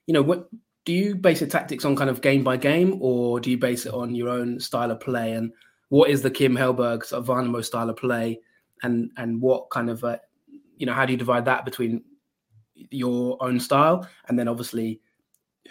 [0.05, 0.49] You know, what
[0.85, 3.85] do you base your tactics on kind of game by game, or do you base
[3.85, 5.33] it on your own style of play?
[5.33, 5.51] And
[5.89, 8.39] what is the Kim Hellberg sort of Värnamo style of play?
[8.83, 10.17] And and what kind of uh,
[10.77, 12.03] you know how do you divide that between
[12.91, 15.01] your own style and then obviously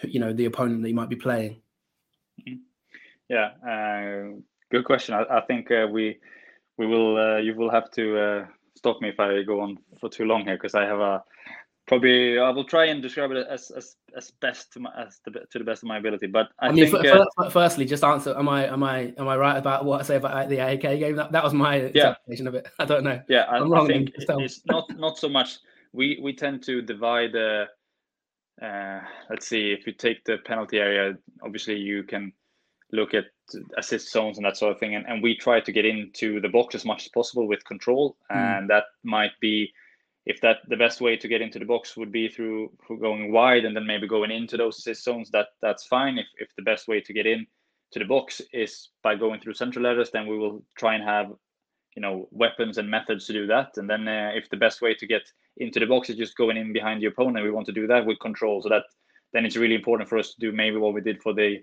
[0.03, 1.61] you know the opponent that you might be playing?
[2.41, 2.57] Mm-hmm.
[3.29, 5.15] Yeah, uh, good question.
[5.15, 6.19] I, I think uh, we
[6.77, 10.09] we will uh, you will have to uh, stop me if I go on for
[10.09, 11.25] too long here because I have a
[11.87, 15.31] probably I will try and describe it as as, as best to my as the,
[15.51, 16.27] to the best of my ability.
[16.27, 19.29] But I, I mean, think, f- uh, firstly, just answer: Am I am I am
[19.29, 21.17] I right about what I say about the AIK game?
[21.17, 21.87] That, that was my yeah.
[21.87, 22.69] interpretation of it.
[22.79, 23.21] I don't know.
[23.29, 23.85] Yeah, I, am wrong.
[23.85, 25.59] I think it's not not so much.
[25.93, 27.35] We we tend to divide.
[27.35, 27.67] Uh,
[28.63, 29.73] uh, let's see.
[29.73, 32.33] If you take the penalty area, obviously you can
[32.93, 33.25] look at
[33.77, 34.95] assist zones and that sort of thing.
[34.95, 38.17] And, and we try to get into the box as much as possible with control.
[38.31, 38.59] Mm.
[38.59, 39.73] And that might be
[40.27, 43.33] if that the best way to get into the box would be through, through going
[43.33, 46.19] wide and then maybe going into those assist zones, that that's fine.
[46.19, 47.47] If if the best way to get in
[47.93, 51.33] to the box is by going through central letters, then we will try and have
[51.95, 53.77] you know weapons and methods to do that.
[53.77, 55.23] And then uh, if the best way to get
[55.59, 58.05] into the box is just going in behind the opponent, we want to do that
[58.05, 58.61] with control.
[58.63, 58.83] So that
[59.33, 61.59] then it's really important for us to do maybe what we did for the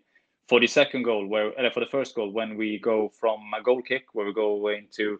[0.47, 3.63] for the second goal, where uh, for the first goal, when we go from a
[3.63, 5.19] goal kick, where we go into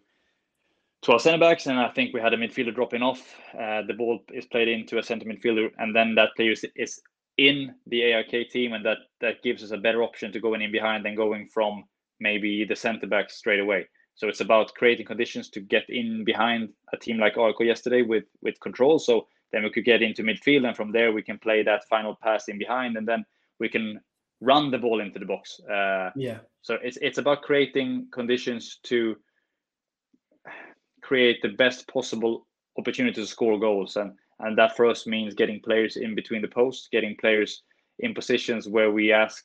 [1.04, 3.36] to our centre backs, and I think we had a midfielder dropping off.
[3.54, 7.02] Uh, the ball is played into a centre midfielder, and then that player is,
[7.38, 10.72] in the AIK team, and that that gives us a better option to going in
[10.72, 11.84] behind than going from
[12.20, 13.88] maybe the centre back straight away.
[14.16, 18.26] So it's about creating conditions to get in behind a team like AIK yesterday with
[18.42, 19.00] with control.
[19.00, 22.16] So then we could get into midfield, and from there we can play that final
[22.16, 23.26] pass in behind, and then
[23.60, 24.00] we can
[24.44, 25.60] run the ball into the box.
[25.62, 26.40] Uh, yeah.
[26.62, 29.16] So it's it's about creating conditions to
[31.02, 35.62] create the best possible opportunity to score goals, and and that for us means getting
[35.62, 37.64] players in between the posts, getting players
[38.00, 39.44] in positions where we ask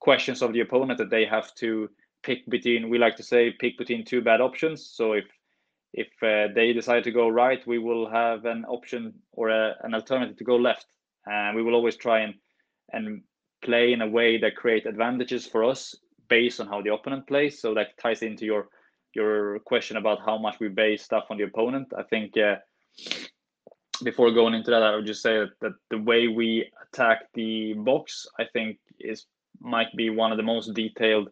[0.00, 1.88] questions of the opponent that they have to
[2.22, 2.90] pick between.
[2.90, 4.90] We like to say pick between two bad options.
[4.90, 5.26] So if
[5.92, 9.94] if uh, they decide to go right, we will have an option or a, an
[9.94, 10.86] alternative to go left,
[11.26, 12.34] and we will always try and
[12.92, 13.22] and
[13.62, 15.94] play in a way that create advantages for us
[16.28, 17.60] based on how the opponent plays.
[17.60, 18.68] So that ties into your
[19.14, 21.92] your question about how much we base stuff on the opponent.
[21.96, 22.56] I think uh,
[24.02, 27.72] before going into that, I would just say that, that the way we attack the
[27.74, 29.26] box, I think, is
[29.60, 31.30] might be one of the most detailed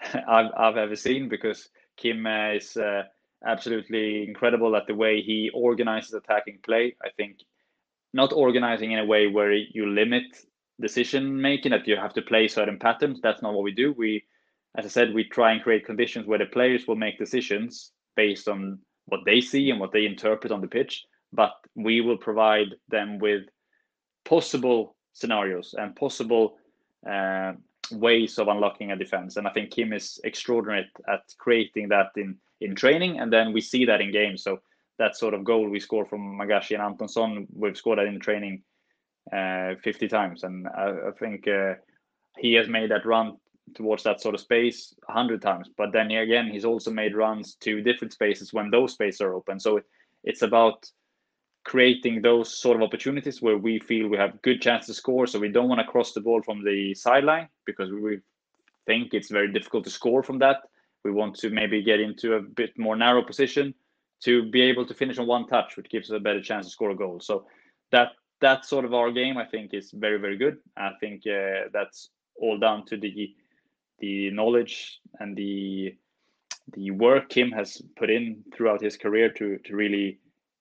[0.28, 3.02] I've, I've ever seen because Kim uh, is uh,
[3.44, 6.96] absolutely incredible at the way he organizes attacking play.
[7.02, 7.38] I think
[8.14, 10.24] not organizing in a way where you limit
[10.80, 13.20] decision making that you have to play certain patterns.
[13.22, 13.92] That's not what we do.
[13.92, 14.24] We,
[14.76, 18.48] as I said, we try and create conditions where the players will make decisions based
[18.48, 21.04] on what they see and what they interpret on the pitch.
[21.32, 23.44] But we will provide them with
[24.24, 26.56] possible scenarios and possible
[27.08, 27.52] uh,
[27.92, 29.36] ways of unlocking a defense.
[29.36, 33.60] And I think Kim is extraordinary at creating that in in training, and then we
[33.60, 34.42] see that in games.
[34.42, 34.60] So
[34.98, 38.62] that sort of goal we score from Magashi and Antonsson, we've scored that in training
[39.30, 41.74] 50 times, and I, I think uh,
[42.38, 43.36] he has made that run
[43.74, 45.68] towards that sort of space 100 times.
[45.76, 49.60] But then again, he's also made runs to different spaces when those spaces are open.
[49.60, 49.80] So
[50.24, 50.90] it's about
[51.64, 55.26] creating those sort of opportunities where we feel we have good chance to score.
[55.26, 58.20] So we don't want to cross the ball from the sideline because we
[58.86, 60.58] think it's very difficult to score from that.
[61.04, 63.74] We want to maybe get into a bit more narrow position
[64.24, 66.72] to be able to finish on one touch, which gives us a better chance to
[66.72, 67.20] score a goal.
[67.20, 67.44] So
[67.92, 69.36] that that's sort of our game.
[69.36, 70.58] I think is very very good.
[70.76, 73.34] I think uh, that's all down to the
[73.98, 75.94] the knowledge and the
[76.74, 80.18] the work Kim has put in throughout his career to to really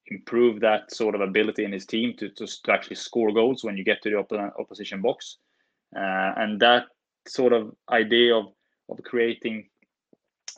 [0.09, 3.75] improve that sort of ability in his team to, to, to actually score goals when
[3.75, 5.37] you get to the op- opposition box.
[5.95, 6.85] Uh, and that
[7.27, 8.45] sort of idea of,
[8.89, 9.67] of creating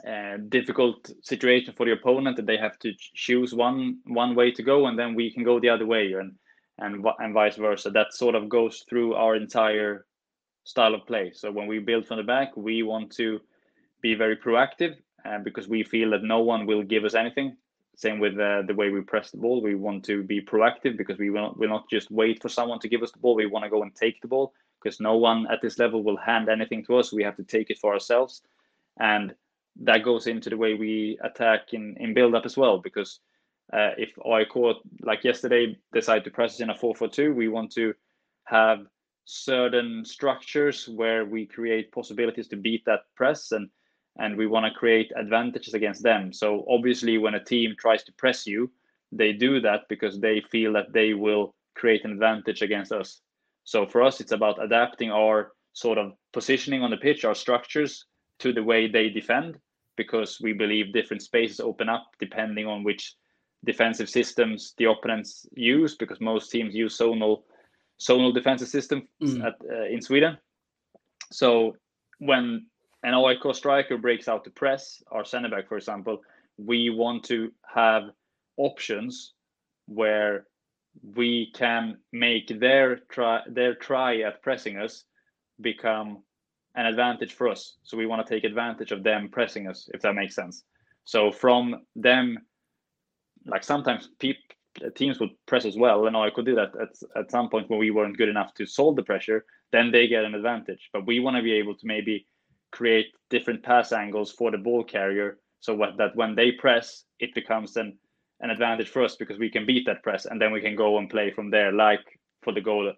[0.05, 4.63] a difficult situation for the opponent that they have to choose one one way to
[4.63, 6.33] go and then we can go the other way and
[6.79, 10.05] and and vice versa that sort of goes through our entire
[10.63, 13.39] style of play so when we build from the back we want to
[14.01, 17.55] be very proactive uh, because we feel that no one will give us anything
[17.99, 19.61] same with uh, the way we press the ball.
[19.61, 22.79] We want to be proactive because we will not, will not just wait for someone
[22.79, 23.35] to give us the ball.
[23.35, 26.15] We want to go and take the ball because no one at this level will
[26.15, 27.11] hand anything to us.
[27.11, 28.41] We have to take it for ourselves.
[29.01, 29.35] And
[29.81, 32.77] that goes into the way we attack in, in build up as well.
[32.77, 33.19] Because
[33.73, 37.71] uh, if AIK, like yesterday, decide to press in a 4 4 2, we want
[37.73, 37.93] to
[38.45, 38.79] have
[39.25, 43.51] certain structures where we create possibilities to beat that press.
[43.51, 43.69] And
[44.19, 46.33] and we want to create advantages against them.
[46.33, 48.69] So obviously, when a team tries to press you,
[49.11, 53.21] they do that because they feel that they will create an advantage against us.
[53.63, 58.05] So for us, it's about adapting our sort of positioning on the pitch, our structures
[58.39, 59.57] to the way they defend,
[59.95, 63.15] because we believe different spaces open up depending on which
[63.65, 65.95] defensive systems the opponents use.
[65.95, 67.43] Because most teams use zonal
[67.99, 69.43] zonal defensive system mm.
[69.45, 70.37] at, uh, in Sweden.
[71.31, 71.75] So
[72.19, 72.67] when
[73.03, 76.21] an AIK striker breaks out to press, our center back, for example,
[76.57, 78.03] we want to have
[78.57, 79.33] options
[79.87, 80.45] where
[81.15, 85.05] we can make their try their try at pressing us
[85.61, 86.23] become
[86.75, 87.77] an advantage for us.
[87.83, 90.63] So we want to take advantage of them pressing us, if that makes sense.
[91.05, 92.37] So from them,
[93.45, 94.09] like sometimes
[94.95, 97.79] teams would press as well, and I could do that at, at some point when
[97.79, 100.89] we weren't good enough to solve the pressure, then they get an advantage.
[100.93, 102.25] But we want to be able to maybe
[102.71, 107.33] create different pass angles for the ball carrier so what, that when they press it
[107.33, 107.97] becomes an,
[108.41, 110.97] an advantage for us because we can beat that press and then we can go
[110.97, 112.91] and play from there like for the goal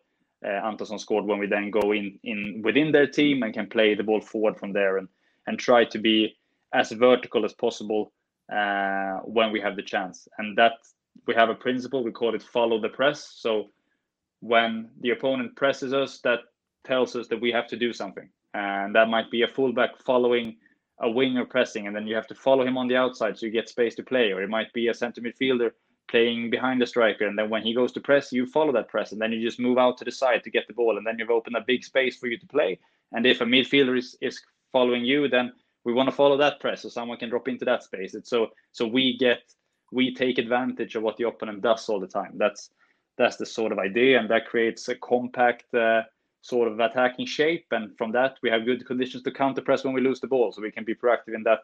[0.45, 3.95] uh, Antonsson scored when we then go in in within their team and can play
[3.95, 5.07] the ball forward from there and
[5.47, 6.35] and try to be
[6.73, 8.11] as vertical as possible
[8.51, 10.73] uh, when we have the chance and that
[11.27, 13.69] we have a principle we call it follow the press so
[14.39, 16.39] when the opponent presses us that
[16.85, 20.57] tells us that we have to do something and that might be a fullback following
[21.01, 23.51] a winger pressing, and then you have to follow him on the outside so you
[23.51, 24.31] get space to play.
[24.31, 25.71] Or it might be a center midfielder
[26.07, 29.11] playing behind the striker, and then when he goes to press, you follow that press,
[29.11, 31.17] and then you just move out to the side to get the ball, and then
[31.17, 32.79] you've opened a big space for you to play.
[33.13, 36.81] And if a midfielder is, is following you, then we want to follow that press
[36.81, 38.13] so someone can drop into that space.
[38.13, 39.39] It's so so we get
[39.91, 42.33] we take advantage of what the opponent does all the time.
[42.35, 42.69] That's
[43.17, 45.73] that's the sort of idea, and that creates a compact.
[45.73, 46.03] Uh,
[46.41, 49.93] sort of attacking shape, and from that we have good conditions to counter press when
[49.93, 51.59] we lose the ball, so we can be proactive in that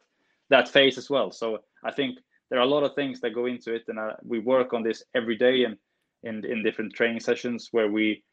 [0.49, 1.31] that phase as well.
[1.31, 4.13] So I think there are a lot of things that go into it, and uh,
[4.23, 5.77] we work on this every day and
[6.23, 8.23] in in different training sessions where we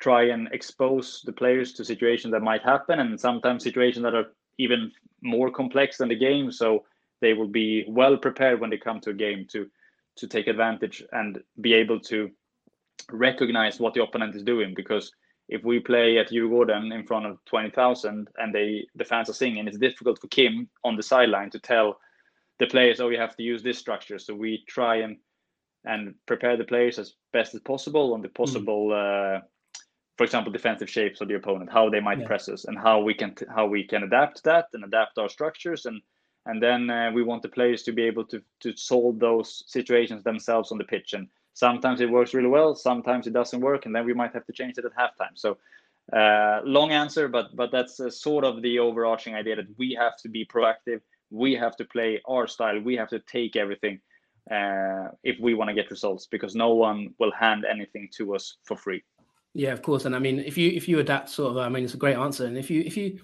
[0.00, 4.32] try and expose the players to situations that might happen, and sometimes situations that are
[4.58, 6.50] even more complex than the game.
[6.50, 6.84] So
[7.20, 9.68] they will be well prepared when they come to a game to
[10.16, 12.30] to take advantage and be able to
[13.10, 15.12] recognize what the opponent is doing because
[15.50, 19.66] if we play at Djurgården in front of 20,000 and they the fans are singing,
[19.66, 21.98] it's difficult for Kim on the sideline to tell
[22.60, 24.18] the players, oh, you have to use this structure.
[24.18, 25.16] So we try and
[25.84, 28.34] and prepare the players as best as possible on the hmm.
[28.34, 29.38] possible, mm.
[29.38, 29.40] uh,
[30.20, 32.26] for example, defensive shapes of the opponent, how they might yeah.
[32.26, 35.86] press us, and how we can how we can adapt that and adapt our structures
[35.86, 36.02] and
[36.44, 40.22] and then uh, we want the players to be able to to solve those situations
[40.22, 43.94] themselves on the pitch and Sometimes it works really well, sometimes it doesn't work, and
[43.94, 45.34] then we might have to change it at halftime.
[45.34, 45.58] So,
[46.12, 50.16] uh, long answer, but but that's uh, sort of the overarching idea that we have
[50.22, 51.00] to be proactive.
[51.30, 52.80] We have to play our style.
[52.80, 54.00] We have to take everything
[54.50, 58.56] uh, if we want to get results, because no one will hand anything to us
[58.64, 59.02] for free.
[59.54, 60.04] Yeah, of course.
[60.04, 62.16] And I mean, if you if you adapt, sort of, I mean, it's a great
[62.16, 62.46] answer.
[62.46, 63.20] And if you if you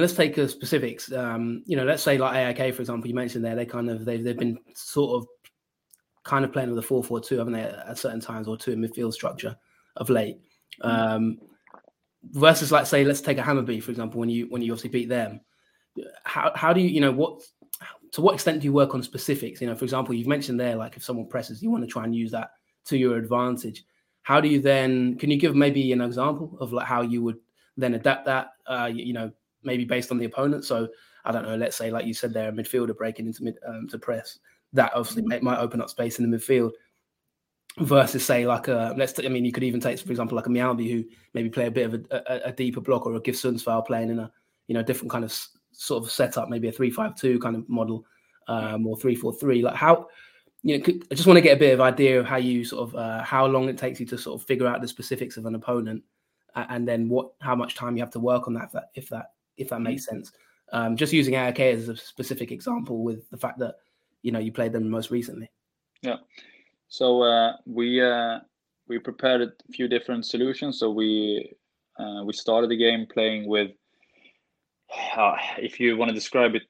[0.00, 1.10] let's take the specifics.
[1.12, 4.04] Um, you know, let's say like AIK, for example, you mentioned there, they kind of
[4.04, 5.28] they've they've been sort of
[6.24, 8.72] kind of playing with a 4 4 2, haven't they, at certain times, or two
[8.72, 9.56] in midfield structure
[9.96, 10.38] of late.
[10.82, 10.88] Mm.
[10.88, 11.38] Um,
[12.32, 15.08] versus, like, say, let's take a Hammarby, for example, when you when you obviously beat
[15.08, 15.40] them.
[16.24, 17.40] How, how do you, you know, what
[18.12, 19.60] to what extent do you work on specifics?
[19.60, 22.04] You know, for example, you've mentioned there, like if someone presses, you want to try
[22.04, 22.50] and use that
[22.86, 23.84] to your advantage.
[24.26, 25.16] How do you then?
[25.18, 27.38] Can you give maybe an example of like how you would
[27.76, 28.48] then adapt that?
[28.66, 29.30] Uh, you, know,
[29.62, 30.64] maybe based on the opponent.
[30.64, 30.88] So
[31.24, 31.54] I don't know.
[31.54, 34.40] Let's say, like you said, there a midfielder breaking into mid um, to press.
[34.72, 35.44] That obviously mm-hmm.
[35.44, 36.72] might open up space in the midfield.
[37.78, 39.12] Versus, say, like a let's.
[39.12, 41.66] T- I mean, you could even take, for example, like a Mjällby who maybe play
[41.66, 44.32] a bit of a, a, a deeper block, or a GIF Sundsvall playing in a
[44.66, 45.32] you know different kind of
[45.70, 48.04] sort of setup, maybe a three-five-two kind of model,
[48.48, 49.62] um, or three-four-three.
[49.62, 50.08] Like how,
[50.66, 52.88] you know, I just want to get a bit of idea of how you sort
[52.88, 55.46] of uh, how long it takes you to sort of figure out the specifics of
[55.46, 56.02] an opponent,
[56.56, 59.08] and then what how much time you have to work on that if that if
[59.10, 60.16] that, if that makes mm-hmm.
[60.16, 60.32] sense.
[60.72, 63.76] Um, just using AIK as a specific example with the fact that
[64.22, 65.48] you know you played them most recently.
[66.02, 66.16] Yeah.
[66.88, 68.40] So uh, we uh,
[68.88, 70.80] we prepared a few different solutions.
[70.80, 71.54] So we
[71.96, 73.70] uh, we started the game playing with
[75.16, 76.64] uh, if you want to describe it,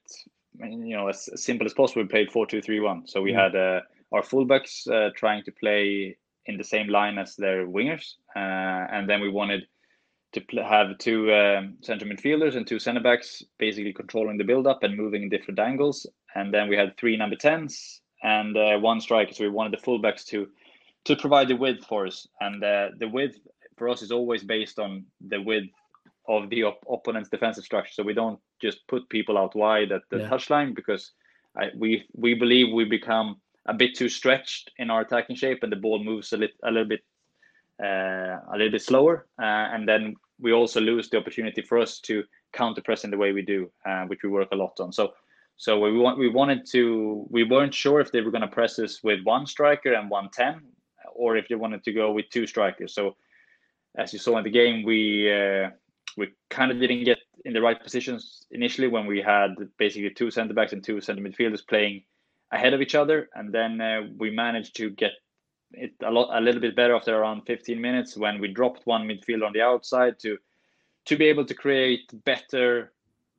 [0.60, 3.06] you know, as, as simple as possible, we played four two three one.
[3.06, 3.42] So we mm.
[3.42, 3.80] had uh,
[4.12, 8.38] our fullbacks uh, trying to play in the same line as their wingers, uh,
[8.92, 9.66] and then we wanted
[10.32, 14.66] to pl- have two um, central midfielders and two centre backs, basically controlling the build
[14.66, 16.06] up and moving in different angles.
[16.34, 19.32] And then we had three number tens and uh, one striker.
[19.32, 20.48] So we wanted the fullbacks to
[21.04, 23.38] to provide the width for us, and uh, the width
[23.76, 25.72] for us is always based on the width
[26.28, 27.92] of the op- opponent's defensive structure.
[27.92, 30.28] So we don't just put people out wide at the yeah.
[30.28, 31.12] touchline because
[31.56, 35.72] I, we we believe we become a bit too stretched in our attacking shape, and
[35.72, 37.04] the ball moves a, lit- a little bit
[37.82, 42.00] uh, a little bit slower, uh, and then we also lose the opportunity for us
[42.00, 44.92] to counter press in the way we do, uh, which we work a lot on.
[44.92, 45.12] So.
[45.58, 48.78] So we want we wanted to we weren't sure if they were going to press
[48.78, 50.60] us with one striker and one ten,
[51.14, 52.92] or if they wanted to go with two strikers.
[52.92, 53.16] So
[53.96, 55.70] as you saw in the game, we uh,
[56.18, 60.30] we kind of didn't get in the right positions initially when we had basically two
[60.30, 62.02] center backs and two center midfielders playing
[62.50, 65.12] ahead of each other, and then uh, we managed to get
[65.72, 69.06] it a lot a little bit better after around 15 minutes when we dropped one
[69.06, 70.38] midfielder on the outside to
[71.04, 72.92] to be able to create better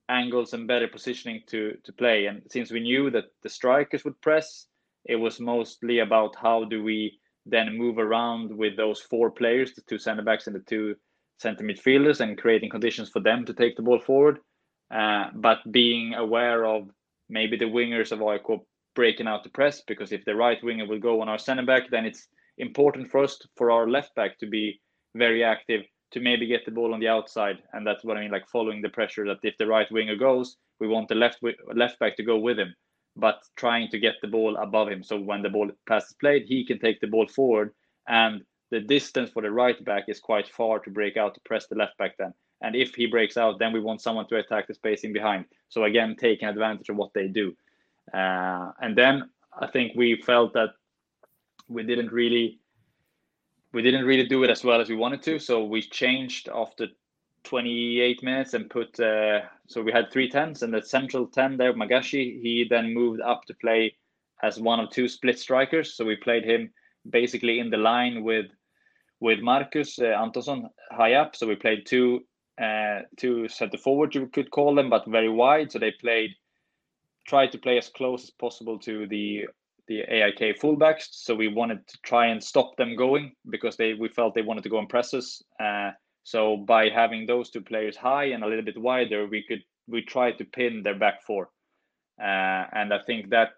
[0.09, 2.25] angles and better positioning to to play.
[2.25, 4.67] And since we knew that the strikers would press,
[5.05, 9.81] it was mostly about how do we then move around with those four players, the
[9.81, 10.95] two center backs and the two
[11.37, 14.39] center midfielders and creating conditions for them to take the ball forward.
[14.93, 16.89] Uh, but being aware of
[17.29, 18.61] maybe the wingers of AIK
[18.95, 21.89] breaking out the press, because if the right winger will go on our center back,
[21.91, 22.27] then it's
[22.57, 24.79] important for us to, for our left back to be
[25.15, 28.31] very active to maybe get the ball on the outside, and that's what I mean,
[28.31, 29.25] like following the pressure.
[29.25, 31.39] That if the right winger goes, we want the left
[31.75, 32.73] left back to go with him,
[33.15, 35.03] but trying to get the ball above him.
[35.03, 37.73] So when the ball passes played, he can take the ball forward
[38.07, 41.67] and the distance for the right back is quite far to break out to press
[41.67, 42.33] the left back then.
[42.61, 45.45] And if he breaks out, then we want someone to attack the spacing behind.
[45.69, 47.55] So again, taking advantage of what they do.
[48.13, 50.71] Uh, and then I think we felt that
[51.67, 52.59] we didn't really
[53.73, 55.39] we didn't really do it as well as we wanted to.
[55.39, 56.87] So we changed after
[57.43, 61.73] 28 minutes and put uh, so we had three tens and the central ten there,
[61.73, 62.41] Magashi.
[62.41, 63.95] He then moved up to play
[64.41, 65.95] as one of two split strikers.
[65.95, 66.71] So we played him
[67.09, 68.47] basically in the line with
[69.19, 71.35] with Marcus uh, Antonsson high up.
[71.35, 72.21] So we played two
[72.61, 75.71] uh, two center forward you could call them, but very wide.
[75.71, 76.31] So they played
[77.27, 79.45] tried to play as close as possible to the
[79.87, 81.07] the AIK fullbacks.
[81.11, 84.63] So we wanted to try and stop them going because they we felt they wanted
[84.63, 85.41] to go and press us.
[85.59, 85.91] Uh,
[86.23, 90.01] so by having those two players high and a little bit wider, we could we
[90.01, 91.49] tried to pin their back four,
[92.21, 93.51] uh, and I think that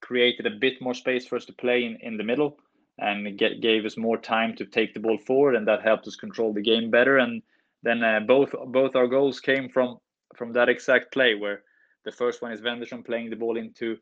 [0.00, 2.58] created a bit more space for us to play in, in the middle
[2.98, 6.16] and get, gave us more time to take the ball forward, and that helped us
[6.16, 7.18] control the game better.
[7.18, 7.42] And
[7.82, 9.98] then uh, both both our goals came from
[10.36, 11.62] from that exact play, where
[12.04, 13.96] the first one is Wendersson playing the ball into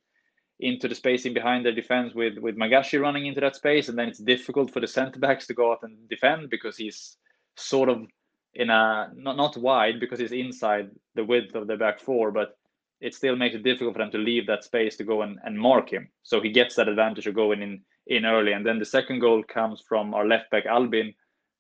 [0.61, 4.09] into the spacing behind their defense with with Magashi running into that space, and then
[4.09, 7.16] it's difficult for the centre backs to go out and defend because he's
[7.57, 8.07] sort of
[8.55, 12.59] in a not not wide because he's inside the width of the back four, but
[13.01, 15.59] it still makes it difficult for them to leave that space to go and, and
[15.59, 16.09] mark him.
[16.22, 18.53] So he gets that advantage of going in in early.
[18.53, 21.14] And then the second goal comes from our left back Albin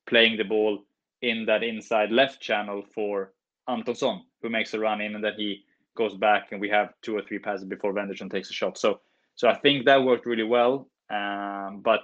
[0.06, 0.84] playing the ball
[1.20, 3.32] in that inside left channel for
[3.68, 5.64] Antonsson, who makes a run in and then he
[5.94, 8.78] goes back and we have two or three passes before Wendersson takes a shot.
[8.78, 9.00] So
[9.34, 10.88] so I think that worked really well.
[11.10, 12.00] Um, but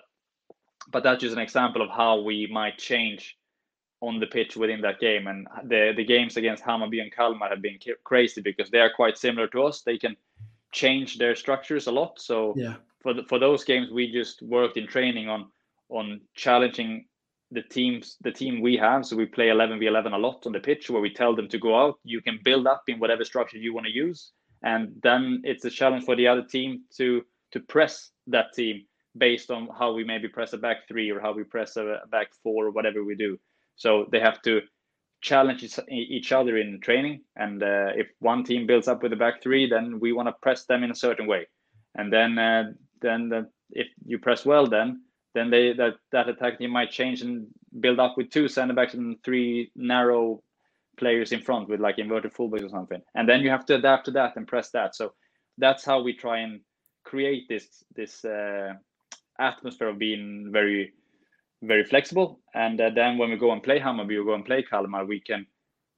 [0.91, 3.37] but that's just an example of how we might change
[4.01, 5.27] on the pitch within that game.
[5.27, 9.19] And the the games against Hammarby and Kalmar have been crazy because they are quite
[9.19, 9.83] similar to us.
[9.83, 10.17] They can
[10.73, 12.21] change their structures a lot.
[12.21, 12.77] So yeah.
[13.01, 15.51] for the, for those games, we just worked in training on
[15.91, 17.07] on challenging
[17.51, 19.07] the teams the team we have.
[19.07, 21.49] So we play 11 v 11 a lot on the pitch, where we tell them
[21.49, 21.99] to go out.
[22.05, 25.71] You can build up in whatever structure you want to use, and then it's a
[25.71, 28.85] challenge for the other team to to press that team
[29.17, 32.29] based on how we maybe press a back three or how we press a back
[32.43, 33.39] four or whatever we do.
[33.77, 34.61] So they have to
[35.21, 37.23] challenge each other in training.
[37.37, 40.35] And uh, if one team builds up with a back three, then we want to
[40.43, 41.47] press them in a certain way.
[41.97, 45.03] And then uh, then the, if you press well, then
[45.35, 47.47] then they that that attack team might change and
[47.81, 50.43] build up with two center backs and three narrow
[50.99, 53.03] players in front with like inverted fullbacks or something.
[53.15, 54.97] And then you have to adapt to that and press that.
[54.97, 55.15] So
[55.59, 56.61] that's how we try and
[57.05, 58.75] create this this uh,
[59.39, 60.93] atmosphere of being very
[61.63, 62.41] very flexible.
[62.55, 65.21] And uh, then when we go and play Hammarby or go and play Kalmar, we
[65.21, 65.47] can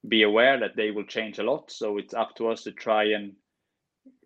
[0.09, 1.71] be aware that they will change a lot.
[1.71, 3.33] So it's up to us to try and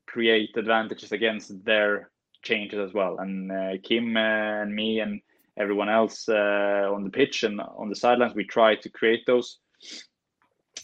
[0.07, 2.11] create advantages against their
[2.43, 3.19] changes as well.
[3.19, 4.21] And uh, Kim uh,
[4.63, 5.21] and me and
[5.59, 9.59] everyone else uh, on the pitch and on the sidelines, we try to create those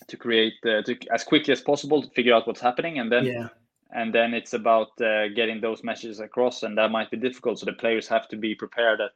[0.09, 3.25] to create uh, to as quickly as possible to figure out what's happening and then
[3.25, 3.49] yeah
[3.93, 7.67] and then it's about uh, getting those messages across and that might be difficult so
[7.67, 9.11] the players have to be prepared at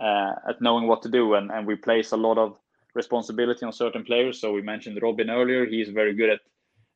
[0.00, 1.34] uh, at knowing what to do.
[1.34, 2.58] And, and we place a lot of
[2.94, 4.40] responsibility on certain players.
[4.40, 5.66] So we mentioned robin earlier.
[5.66, 6.40] He's very good at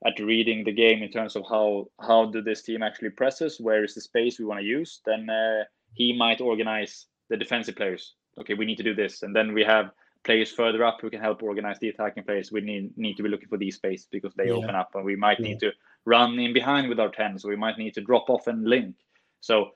[0.07, 3.61] at reading the game in terms of how how do this team actually presses?
[3.61, 5.01] Where is the space we want to use?
[5.05, 8.15] Then uh, he might organize the defensive players.
[8.39, 9.23] Okay we need to do this.
[9.23, 9.91] And then we have
[10.25, 12.53] players further up who can help organize the attacking players.
[12.53, 14.55] We need need to be looking for these spaces because they yeah.
[14.55, 15.49] open up and we might yeah.
[15.49, 15.73] need to
[16.05, 18.95] run in behind with our 10 so we might need to drop off and link.
[19.41, 19.71] So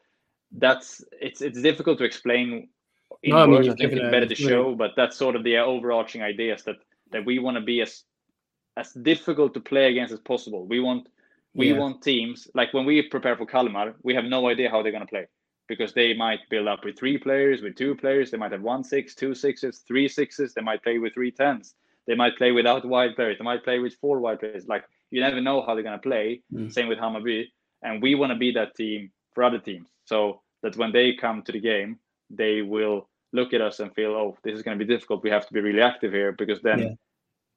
[0.52, 2.68] that's it's it's difficult to explain
[3.22, 5.44] in no, words I, mean, I think it's better to show but that's sort of
[5.44, 6.76] the overarching ideas that
[7.10, 8.04] that we want to be as
[8.76, 11.08] as difficult to play against as possible we want
[11.54, 11.78] we yeah.
[11.78, 15.06] want teams like when we prepare for Kalmar we have no idea how they're going
[15.06, 15.26] to play
[15.68, 18.82] because they might build up with three players with two players they might have one
[18.82, 21.74] six two sixes three sixes they might play with three tens
[22.06, 25.20] they might play without wide players they might play with four wide players like you
[25.20, 26.40] never know how they're going to play.
[26.52, 26.72] Mm.
[26.72, 27.52] Same with Hammarby,
[27.82, 31.42] and we want to be that team for other teams, so that when they come
[31.42, 31.98] to the game,
[32.30, 35.22] they will look at us and feel, oh, this is going to be difficult.
[35.22, 36.78] We have to be really active here because then.
[36.78, 36.90] Yeah.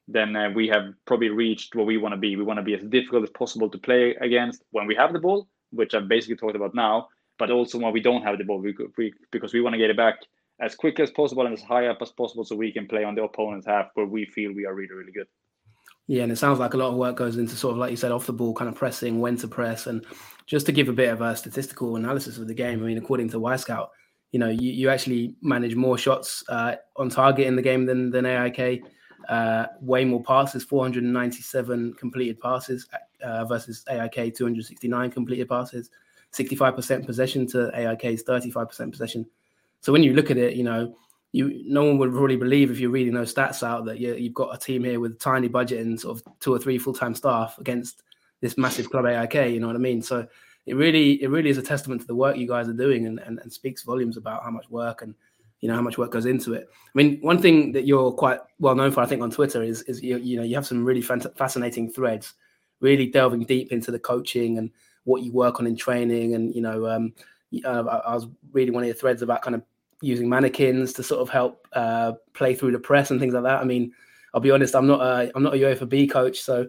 [0.07, 2.35] Then uh, we have probably reached where we want to be.
[2.35, 5.19] We want to be as difficult as possible to play against when we have the
[5.19, 7.07] ball, which I've basically talked about now,
[7.39, 9.89] but also when we don't have the ball, we, we, because we want to get
[9.89, 10.19] it back
[10.59, 13.15] as quick as possible and as high up as possible so we can play on
[13.15, 15.27] the opponent's half where we feel we are really, really good.
[16.07, 17.97] Yeah, and it sounds like a lot of work goes into sort of like you
[17.97, 20.05] said, off the ball kind of pressing, when to press, and
[20.45, 22.83] just to give a bit of a statistical analysis of the game.
[22.83, 23.87] I mean, according to Wyscout,
[24.35, 28.11] you know, you, you actually manage more shots uh, on target in the game than
[28.11, 28.83] than AIK.
[29.29, 32.85] Uh, way more passes, 497 completed passes
[33.23, 35.89] uh, versus AIK 269 completed passes,
[36.33, 39.25] 65% possession to AIK's 35% possession.
[39.79, 40.93] So when you look at it, you know,
[41.31, 44.33] you no one would really believe if you're reading those stats out that you, you've
[44.33, 47.57] got a team here with tiny budget and sort of two or three full-time staff
[47.57, 48.03] against
[48.41, 49.53] this massive club AIK.
[49.53, 50.01] You know what I mean?
[50.01, 50.27] So
[50.65, 53.19] it really it really is a testament to the work you guys are doing and,
[53.19, 55.13] and, and speaks volumes about how much work and
[55.61, 56.69] you know how much work goes into it.
[56.71, 59.81] I mean, one thing that you're quite well known for, I think, on Twitter is
[59.83, 62.33] is you, you know you have some really fascinating threads,
[62.81, 64.69] really delving deep into the coaching and
[65.05, 66.35] what you work on in training.
[66.35, 67.13] And you know, um,
[67.63, 69.63] uh, I was reading one of your threads about kind of
[70.01, 73.61] using mannequins to sort of help uh, play through the press and things like that.
[73.61, 73.93] I mean,
[74.33, 76.67] I'll be honest, I'm not a I'm not a UEFA B coach, so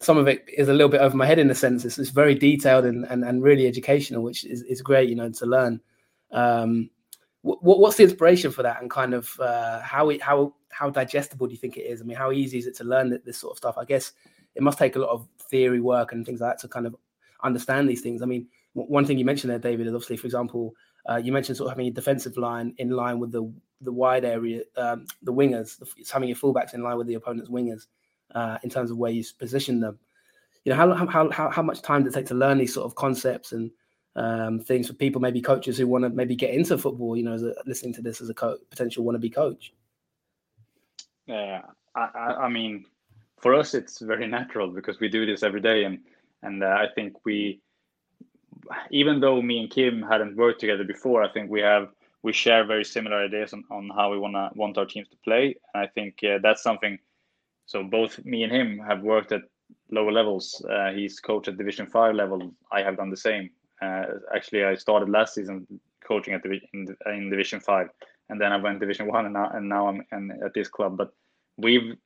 [0.00, 1.84] some of it is a little bit over my head in a sense.
[1.84, 5.30] It's, it's very detailed and, and, and really educational, which is, is great, you know,
[5.30, 5.80] to learn.
[6.32, 6.90] Um,
[7.42, 11.46] what, what's the inspiration for that, and kind of uh, how it, how how digestible
[11.46, 12.00] do you think it is?
[12.00, 13.78] I mean, how easy is it to learn this sort of stuff?
[13.78, 14.12] I guess
[14.54, 16.96] it must take a lot of theory work and things like that to kind of
[17.44, 18.20] understand these things.
[18.20, 20.74] I mean, one thing you mentioned there, David, is obviously, for example,
[21.08, 24.24] uh, you mentioned sort of having a defensive line in line with the the wide
[24.24, 25.80] area, um, the wingers.
[25.96, 27.86] It's having your fullbacks in line with the opponent's wingers
[28.34, 29.98] uh, in terms of where you position them.
[30.64, 32.86] You know, how how how how much time does it take to learn these sort
[32.86, 33.70] of concepts and
[34.16, 37.16] um, things for people, maybe coaches who want to maybe get into football?
[37.16, 39.72] You know, a, listening to this as a co- potential wannabe coach.
[41.26, 41.62] Yeah,
[41.94, 42.00] I,
[42.42, 42.84] I mean,
[43.38, 46.00] for us, it's very natural because we do this every day, and
[46.42, 47.60] and uh, I think we
[48.90, 51.88] even though me and Kim hadn't worked together before, I think we have
[52.22, 55.54] we share very similar ideas on, on how we wanna want our teams to play.
[55.74, 56.98] And I think uh, that's something.
[57.66, 59.42] So both me and him have worked at
[59.90, 60.64] lower levels.
[60.70, 62.52] Uh, he's coached at Division Five level.
[62.72, 63.50] I have done the same.
[63.82, 64.04] Uh,
[64.34, 65.66] actually, I started last season
[66.02, 67.88] coaching at the, in, in Division Five,
[68.28, 70.96] and then I went Division One, and now and now I'm in, at this club.
[70.96, 71.10] But
[71.56, 71.96] we've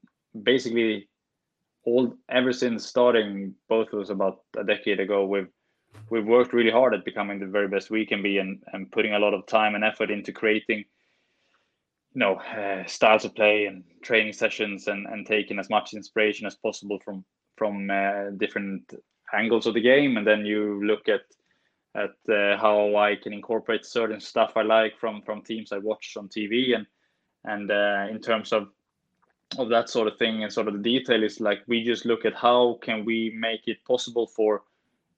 [0.42, 1.08] basically
[1.84, 5.26] all ever since starting both of us about a decade ago.
[5.26, 5.48] We've
[6.10, 9.14] we've worked really hard at becoming the very best we can be and, and putting
[9.14, 10.84] a lot of time and effort into creating
[12.14, 16.46] you know uh, styles of play and training sessions and, and taking as much inspiration
[16.46, 17.24] as possible from
[17.56, 18.94] from uh, different
[19.34, 20.16] angles of the game.
[20.16, 21.22] And then you look at
[21.94, 26.16] at uh, how I can incorporate certain stuff I like from from teams I watch
[26.16, 26.86] on TV and
[27.44, 28.68] and uh, in terms of
[29.58, 32.24] of that sort of thing and sort of the detail is like we just look
[32.24, 34.62] at how can we make it possible for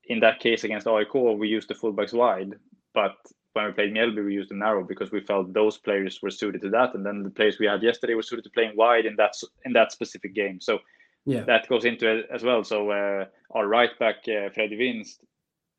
[0.04, 2.54] in that case against AIK we use the fullbacks wide.
[2.94, 3.16] But
[3.54, 6.62] when we played Mjällby we used them narrow because we felt those players were suited
[6.62, 9.16] to that and then the players we had yesterday were suited to playing wide in
[9.16, 9.34] that
[9.64, 10.78] in that specific game so
[11.26, 15.04] yeah that goes into it as well so uh, our right back uh, Freddy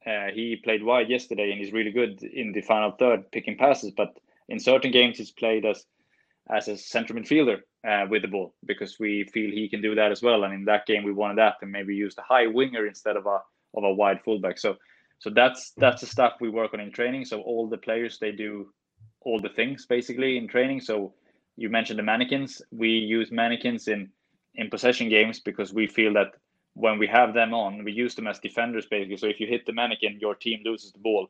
[0.06, 3.92] uh, he played wide yesterday and he's really good in the final third picking passes
[3.92, 4.18] but
[4.50, 5.86] in certain games he's played as
[6.50, 10.12] as a central midfielder uh, with the ball because we feel he can do that
[10.12, 10.44] as well.
[10.44, 13.26] And in that game, we wanted that and maybe used a high winger instead of
[13.26, 13.40] a
[13.76, 14.60] of a wide fullback.
[14.60, 14.78] So
[15.24, 17.24] so that's that's the stuff we work on in training.
[17.24, 18.74] So all the players they do
[19.22, 20.82] all the things basically in training.
[20.82, 21.14] So
[21.56, 22.62] you mentioned the mannequins.
[22.72, 24.10] We use mannequins in
[24.56, 26.34] in possession games because we feel that
[26.74, 29.16] when we have them on, we use them as defenders basically.
[29.16, 31.30] So if you hit the mannequin, your team loses the ball.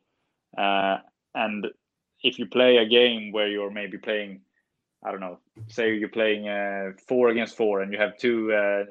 [0.58, 0.98] Uh,
[1.36, 1.68] and
[2.24, 4.42] if you play a game where you're maybe playing
[5.06, 5.38] I don't know,
[5.68, 8.86] say you're playing uh, four against four and you have two uh,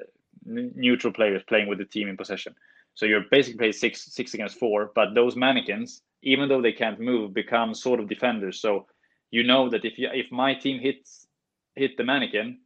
[0.45, 2.55] neutral players playing with the team in possession.
[2.95, 6.99] So you're basically playing six six against four, but those mannequins, even though they can't
[6.99, 8.59] move, become sort of defenders.
[8.59, 8.87] So
[9.31, 11.27] you know that if you if my team hits
[11.75, 12.59] hit the mannequin,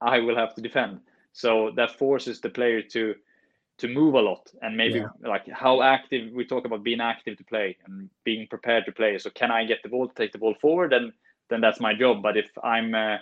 [0.00, 1.00] I will have to defend.
[1.32, 3.14] So that forces the player to
[3.78, 5.08] to move a lot and maybe yeah.
[5.22, 9.16] like how active we talk about being active to play and being prepared to play.
[9.16, 11.12] So can I get the ball to take the ball forward and
[11.50, 12.22] then that's my job.
[12.22, 13.18] But if I'm uh,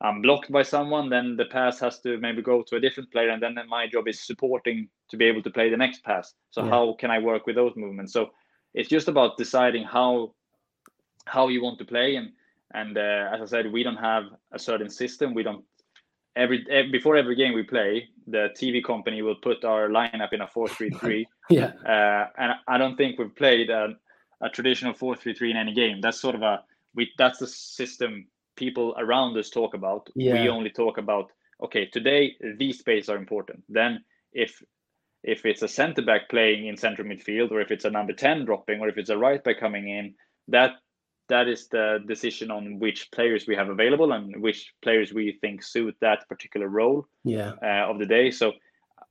[0.00, 3.30] I'm blocked by someone, then the pass has to maybe go to a different player,
[3.30, 6.34] and then my job is supporting to be able to play the next pass.
[6.50, 6.70] So yeah.
[6.70, 8.12] how can I work with those movements?
[8.12, 8.30] So
[8.74, 10.34] it's just about deciding how
[11.26, 12.28] how you want to play, and
[12.74, 15.34] and uh, as I said, we don't have a certain system.
[15.34, 15.64] We don't
[16.36, 20.40] every, every before every game we play, the TV company will put our lineup in
[20.40, 21.26] a four three three.
[21.50, 23.88] Yeah, uh, and I don't think we've played a,
[24.40, 26.00] a traditional four three three in any game.
[26.00, 26.62] That's sort of a
[26.94, 30.08] we that's the system people around us talk about.
[30.14, 30.40] Yeah.
[30.40, 33.62] We only talk about okay, today these spaces are important.
[33.68, 34.62] Then if
[35.24, 38.44] if it's a center back playing in central midfield, or if it's a number 10
[38.44, 40.14] dropping, or if it's a right back coming in,
[40.48, 40.72] that
[41.28, 45.62] that is the decision on which players we have available and which players we think
[45.62, 47.52] suit that particular role yeah.
[47.62, 48.30] uh, of the day.
[48.30, 48.52] So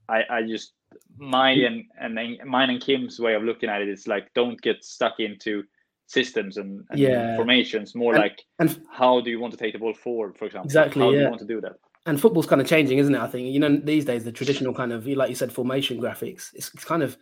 [0.08, 0.74] I, I just
[1.18, 4.84] my and and mine and Kim's way of looking at it is like don't get
[4.84, 5.64] stuck into
[6.06, 7.36] systems and, and yeah.
[7.36, 10.46] formations more and, like and how do you want to take the ball forward for
[10.46, 11.18] example exactly how yeah.
[11.18, 13.48] do you want to do that and football's kind of changing isn't it i think
[13.48, 16.84] you know these days the traditional kind of like you said formation graphics it's, it's
[16.84, 17.18] kind of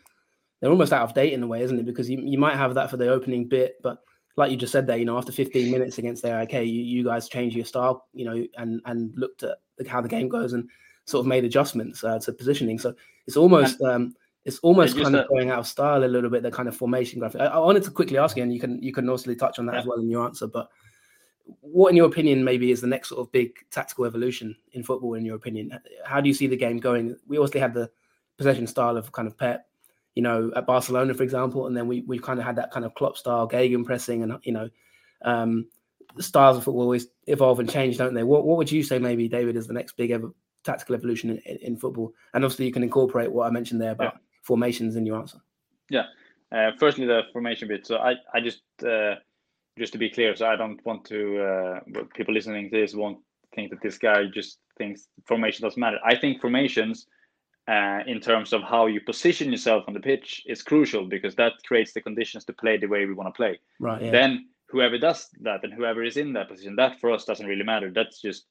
[0.60, 2.74] they're almost out of date in a way isn't it because you, you might have
[2.74, 4.00] that for the opening bit but
[4.38, 7.04] like you just said there you know after 15 minutes against the AIK you, you
[7.04, 9.58] guys changed your style you know and and looked at
[9.88, 10.68] how the game goes and
[11.06, 12.94] sort of made adjustments uh, to positioning so
[13.28, 14.14] it's almost um
[14.46, 16.42] it's almost kind of going out of style a little bit.
[16.44, 17.42] The kind of formation graphic.
[17.42, 19.68] I, I, wanted to quickly ask you, and you can you can also touch on
[19.68, 19.80] that yeah.
[19.82, 20.48] as well in your answer.
[20.48, 20.70] But
[21.62, 25.14] what, in your opinion, maybe is the next sort of big tactical evolution in football?
[25.14, 27.16] In your opinion, how do you see the game going?
[27.28, 27.90] We obviously had the
[28.38, 29.68] possession style of kind of Pep,
[30.16, 32.86] you know, at Barcelona, for example, and then we we've kind of had that kind
[32.86, 34.70] of Klopp style, Gegen pressing, and you know,
[35.24, 35.68] um,
[36.20, 38.24] styles of football always evolve and change, don't they?
[38.24, 40.32] What what would you say, maybe David, is the next big ever
[40.64, 42.14] tactical evolution in, in, in football?
[42.34, 44.14] And obviously, you can incorporate what I mentioned there about.
[44.14, 45.40] Yeah formations in your answer?
[45.90, 46.06] Yeah.
[46.52, 47.88] Uh, firstly, the formation bit.
[47.88, 49.16] So I, I just, uh,
[49.80, 51.80] just to be clear, so I don't want to, uh,
[52.16, 53.20] people listening to this won't
[53.56, 56.00] think that this guy just thinks formation doesn't matter.
[56.04, 57.08] I think formations,
[57.68, 61.54] uh, in terms of how you position yourself on the pitch, is crucial because that
[61.66, 63.60] creates the conditions to play the way we want to play.
[63.80, 64.02] Right.
[64.02, 64.12] Yeah.
[64.12, 67.64] Then whoever does that and whoever is in that position, that for us doesn't really
[67.64, 67.92] matter.
[67.92, 68.46] That's just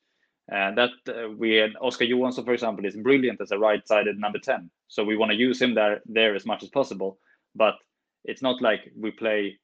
[0.48, 4.38] and that uh, we had Oscar Johansson, for example, is brilliant as a right-sided number
[4.38, 4.70] ten.
[4.88, 7.18] So we want to use him there there as much as possible.
[7.54, 7.76] But
[8.24, 9.58] it's not like we play.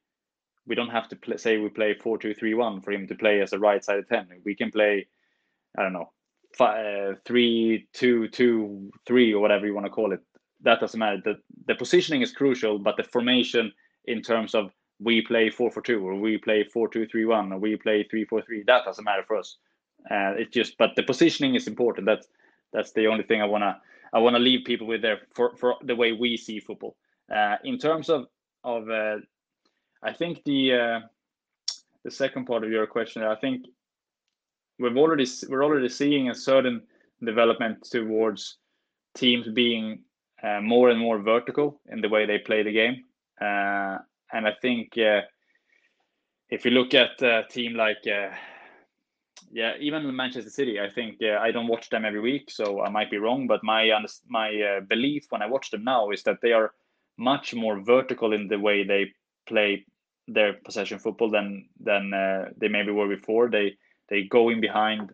[0.67, 3.15] We don't have to play, say we play four two three one for him to
[3.15, 4.27] play as a right-sided ten.
[4.45, 5.07] We can play,
[5.77, 6.11] I don't know,
[6.57, 7.33] five, uh,
[9.33, 10.21] or whatever you want to call it.
[10.61, 11.21] That doesn't matter.
[11.23, 11.35] The
[11.67, 13.71] the positioning is crucial, but the formation
[14.05, 17.53] in terms of we play four four two or we play four two three one
[17.53, 18.63] or we play three four three.
[18.67, 19.57] That doesn't matter for us
[20.09, 22.05] uh, it just, but the positioning is important.
[22.05, 22.27] That's
[22.73, 23.81] that's the only thing I wanna
[24.13, 26.95] I wanna leave people with there for for the way we see football.
[27.33, 28.27] Uh, in terms of
[28.63, 29.17] of, uh,
[30.03, 30.99] I think the uh,
[32.03, 33.65] the second part of your question, I think
[34.79, 36.83] we've already we're already seeing a certain
[37.23, 38.57] development towards
[39.15, 39.99] teams being
[40.43, 43.03] uh, more and more vertical in the way they play the game.
[43.41, 43.97] Uh,
[44.31, 45.21] and I think uh,
[46.49, 48.29] if you look at a team like, uh,
[49.51, 52.89] yeah, even Manchester City, I think uh, I don't watch them every week, so I
[52.89, 53.47] might be wrong.
[53.47, 53.91] But my
[54.27, 56.73] my uh, belief when I watch them now is that they are
[57.17, 59.13] much more vertical in the way they
[59.47, 59.85] play
[60.27, 63.49] their possession football than than uh, they maybe were before.
[63.49, 63.77] They
[64.09, 65.11] they go in behind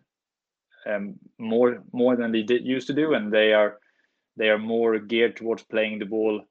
[0.86, 3.78] um, more more than they did used to do, and they are
[4.36, 6.42] they are more geared towards playing the ball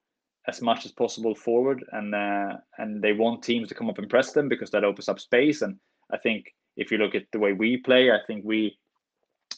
[0.46, 4.10] as much as possible forward, and uh, and they want teams to come up and
[4.10, 5.62] press them because that opens up space.
[5.62, 5.76] And
[6.10, 8.78] I think if you look at the way we play, I think we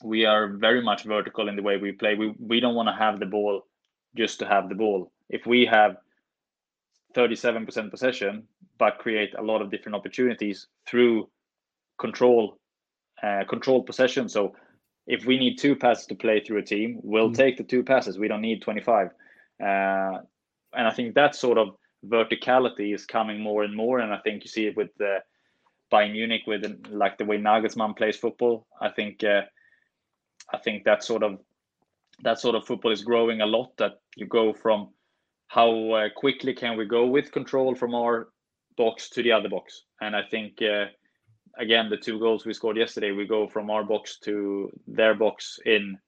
[0.03, 2.15] we are very much vertical in the way we play.
[2.15, 3.63] We we don't want to have the ball
[4.17, 5.13] just to have the ball.
[5.29, 5.97] If we have
[7.17, 8.45] 37% possession,
[8.79, 11.29] but create a lot of different opportunities through
[11.99, 12.59] control,
[13.23, 14.29] uh, control possession.
[14.29, 14.55] So
[15.07, 17.37] if we need two passes to play through a team, we'll mm.
[17.37, 18.19] take the two passes.
[18.19, 19.09] We don't need 25.
[19.09, 19.13] Uh,
[20.73, 24.01] and I think that sort of verticality is coming more and more.
[24.01, 25.19] And I think you see it with the
[25.93, 28.67] Bayern Munich, with like the way Nagelsmann plays football.
[28.81, 29.43] I think uh,
[30.53, 31.39] I think that sort of
[32.23, 33.77] that sort of football is growing a lot.
[33.79, 34.89] That you go from
[35.49, 38.29] how uh, quickly can we go with control from our
[38.77, 40.61] box to the other box, and I think.
[40.63, 40.87] Uh,
[41.59, 45.59] again, the two goals we scored yesterday, we go from our box to their box
[45.65, 45.99] in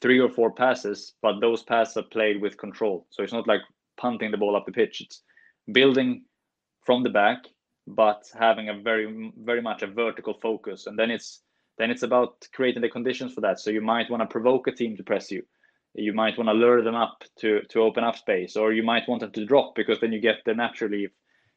[0.00, 3.06] three or four passes, but those passes are played with control.
[3.10, 3.60] So it's not like
[3.96, 5.00] punting the ball up the pitch.
[5.00, 5.22] It's
[5.72, 6.24] building
[6.84, 7.38] from the back,
[7.86, 10.86] but having a very very much a vertical focus.
[10.86, 11.42] And then it's
[11.78, 13.58] then it's about creating the conditions for that.
[13.60, 15.42] So you might want to provoke a team to press you.
[15.94, 19.08] You might want to lure them up to to open up space, or you might
[19.08, 21.12] want them to drop because then you get there naturally if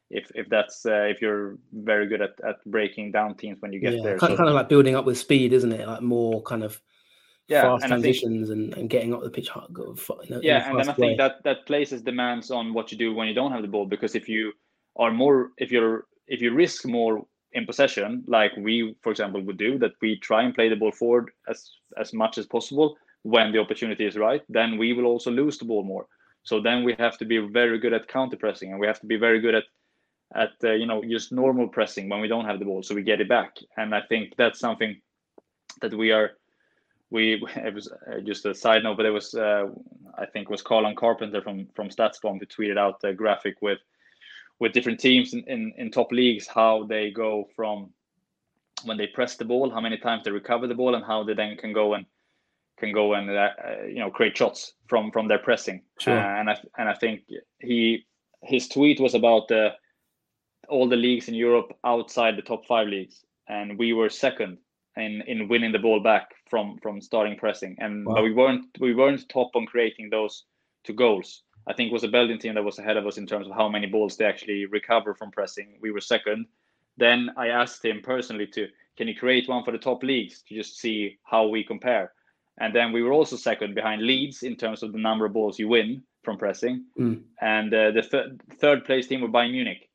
[0.10, 3.80] if, if that's uh, if you're very good at, at breaking down teams when you
[3.80, 4.18] get yeah, there.
[4.18, 5.88] Kind, so, kind of like building up with speed, isn't it?
[5.88, 6.82] Like more kind of
[7.48, 9.50] yeah, fast and transitions think, and, and getting up the pitch.
[9.50, 9.68] A,
[10.42, 10.96] yeah, and then I way.
[10.96, 13.86] think that that places demands on what you do when you don't have the ball
[13.86, 14.54] because if you
[14.96, 19.58] are more if you're if you risk more in possession, like we for example would
[19.58, 22.96] do, that we try and play the ball forward as as much as possible
[23.34, 26.06] when the opportunity is right, then we will also lose the ball more.
[26.44, 29.08] So then we have to be very good at counter pressing and we have to
[29.08, 29.66] be very good at
[30.36, 33.02] at uh, you know just normal pressing when we don't have the ball so we
[33.02, 35.00] get it back and i think that's something
[35.80, 36.32] that we are
[37.10, 39.66] we it was uh, just a side note, but it was uh,
[40.18, 43.80] I think was Colin Carpenter from from StatsBomb who tweeted out a graphic with
[44.60, 47.92] with different teams in, in, in top leagues how they go from
[48.86, 51.34] when they press the ball, how many times they recover the ball, and how they
[51.34, 52.06] then can go and
[52.78, 55.82] can go and uh, uh you know create shots from from their pressing.
[56.00, 56.18] Sure.
[56.18, 57.22] Uh, and I and I think
[57.60, 58.06] he
[58.44, 59.74] his tweet was about the
[60.70, 64.58] all the leagues in Europe outside the top five leagues, and we were second
[64.96, 67.76] in in winning the ball back from from starting pressing.
[67.80, 68.16] And wow.
[68.16, 70.46] but we weren't we weren't top on creating those
[70.84, 71.44] two goals.
[71.68, 73.54] I think it was a Belgian team that was ahead of us in terms of
[73.54, 75.78] how many balls they actually recover from pressing.
[75.82, 76.46] We were second.
[76.96, 78.68] Then I asked him personally to
[78.98, 82.14] can you create one for the top leagues to just see how we compare.
[82.60, 85.60] And then we were also second behind Leeds in terms of the number of balls
[85.60, 86.86] you win from pressing.
[87.00, 87.22] Mm.
[87.40, 89.90] And uh, the th- third place team were Bayern Munich.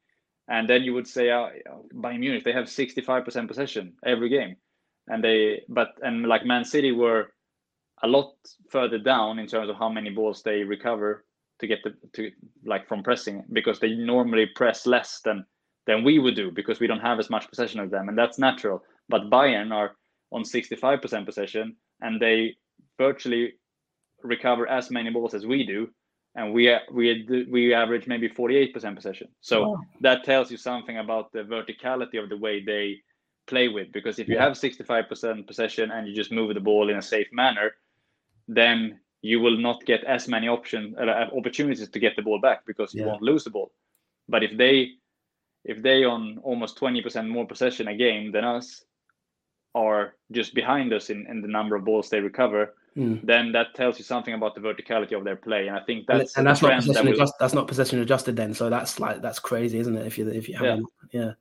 [0.49, 1.49] And then you would say, uh,
[1.95, 4.57] Bayern Munich, they have 65% possession every game
[5.09, 7.33] and they but and like Man City were
[8.03, 8.35] a lot
[8.71, 11.25] further down in terms of how many balls they recover
[11.61, 12.31] to get the to
[12.65, 15.45] like from pressing because they normally press less than
[15.87, 18.39] than we would do because we don't have as much possession of them and that's
[18.39, 19.97] natural but Bayern are
[20.31, 22.57] on 65% possession and they
[22.98, 23.55] virtually
[24.22, 25.88] recover as many balls as we do
[26.34, 29.28] and we we we average maybe 48% possession.
[29.40, 32.98] So that tells you something about the verticality of the way they
[33.46, 36.96] play with because if you have 65% possession and you just move the ball in
[36.96, 37.72] a safe manner
[38.46, 42.40] then you will not get as many options uh, uh, opportunities to get the ball
[42.40, 43.72] back because you won't lose the ball.
[44.28, 44.90] But if they
[45.64, 48.84] if they on almost 20% more possession a game than us
[49.75, 53.20] are just behind us in, in the number of balls they recover mm.
[53.25, 56.37] then that tells you something about the verticality of their play and i think that's
[56.37, 59.39] and, that's not possession that adjust, that's not possession adjusted then so that's like that's
[59.39, 61.23] crazy isn't it if you if you have yeah.
[61.23, 61.33] yeah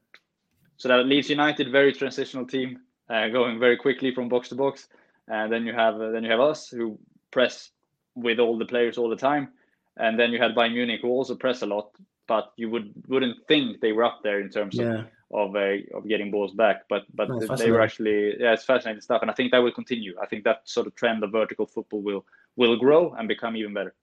[0.82, 4.88] so that Leeds United, very transitional team, uh, going very quickly from box to box.
[5.28, 6.98] And then you have uh, then you have us who
[7.30, 7.70] press
[8.16, 9.50] with all the players all the time.
[9.98, 11.92] And then you had Bayern Munich who also press a lot,
[12.28, 15.02] but you would wouldn't think they were up there in terms yeah.
[15.02, 16.84] of of, uh, of getting balls back.
[16.90, 19.22] But but oh, they were actually yeah, it's fascinating stuff.
[19.22, 20.16] And I think that will continue.
[20.22, 22.26] I think that sort of trend of vertical football will
[22.56, 23.94] will grow and become even better.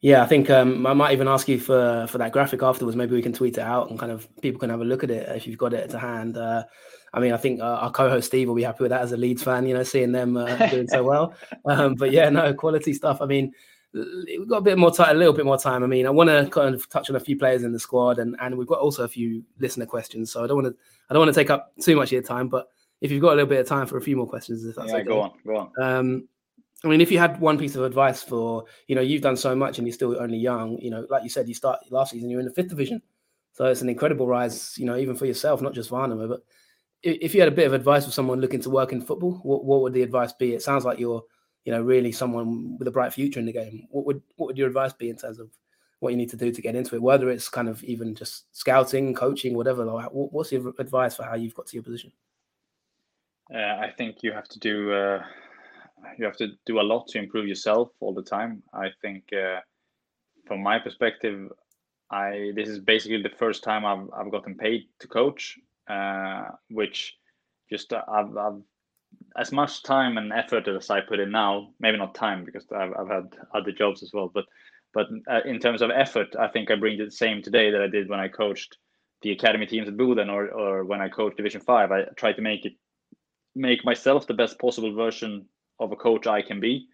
[0.00, 2.96] Yeah, I think um, I might even ask you for for that graphic afterwards.
[2.96, 5.10] Maybe we can tweet it out and kind of people can have a look at
[5.10, 6.36] it if you've got it to hand.
[6.36, 6.64] Uh,
[7.12, 9.16] I mean, I think uh, our co-host Steve will be happy with that as a
[9.16, 9.66] Leeds fan.
[9.66, 11.34] You know, seeing them uh, doing so well.
[11.64, 13.20] Um, but yeah, no quality stuff.
[13.20, 13.52] I mean,
[13.92, 15.82] we've got a bit more time, a little bit more time.
[15.82, 18.18] I mean, I want to kind of touch on a few players in the squad,
[18.18, 20.32] and and we've got also a few listener questions.
[20.32, 22.22] So I don't want to I don't want to take up too much of your
[22.22, 22.68] time, but
[23.00, 24.88] if you've got a little bit of time for a few more questions, if that's
[24.88, 25.04] yeah, okay.
[25.04, 25.82] go on, go on.
[25.82, 26.28] Um,
[26.84, 29.54] I mean, if you had one piece of advice for, you know, you've done so
[29.54, 32.30] much and you're still only young, you know, like you said, you start last season,
[32.30, 33.02] you're in the fifth division.
[33.52, 36.28] So it's an incredible rise, you know, even for yourself, not just Värnamo.
[36.28, 36.42] But
[37.02, 39.64] if you had a bit of advice for someone looking to work in football, what,
[39.64, 40.54] what would the advice be?
[40.54, 41.24] It sounds like you're,
[41.68, 43.86] you know, really someone with a bright future in the game.
[43.90, 45.50] What would what would your advice be in terms of
[46.00, 47.02] what you need to do to get into it?
[47.02, 49.84] Whether it's kind of even just scouting, coaching, whatever.
[49.84, 52.10] Like, what's your advice for how you've got to your position?
[53.54, 55.22] Uh, I think you have to do uh,
[56.16, 58.62] you have to do a lot to improve yourself all the time.
[58.72, 59.60] I think, uh,
[60.46, 61.50] from my perspective,
[62.10, 67.18] I this is basically the first time I've I've gotten paid to coach, uh, which
[67.70, 68.62] just uh, I've, I've
[69.36, 71.70] as much time and effort as I put in now.
[71.80, 74.44] Maybe not time because I've I've had other jobs as well, but
[74.94, 77.88] but uh, in terms of effort, I think I bring the same today that I
[77.88, 78.78] did when I coached
[79.22, 81.92] the academy teams at Boden or or when I coached Division Five.
[81.92, 82.72] I try to make it
[83.54, 85.46] make myself the best possible version
[85.80, 86.86] of a coach I can be,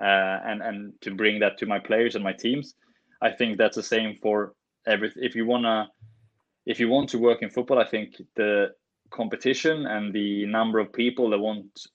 [0.00, 2.74] uh, and and to bring that to my players and my teams.
[3.22, 4.54] I think that's the same for
[4.86, 5.12] every.
[5.16, 5.90] If you wanna,
[6.66, 8.74] if you want to work in football, I think the
[9.10, 11.86] competition and the number of people that want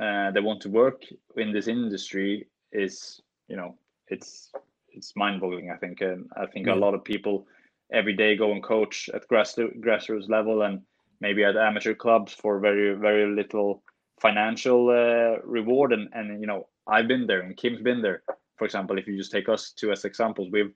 [0.00, 1.04] uh, that want to work
[1.36, 3.76] in this industry is, you know,
[4.08, 4.50] it's
[4.88, 5.70] it's mind-boggling.
[5.70, 6.74] I think, and I think yeah.
[6.74, 7.46] a lot of people
[7.92, 10.80] every day go and coach at grass grassroots level and
[11.20, 13.82] maybe at amateur clubs for very very little
[14.20, 18.22] financial uh, reward and and you know I've been there and Kim's been there
[18.56, 20.72] for example if you just take us two as examples we've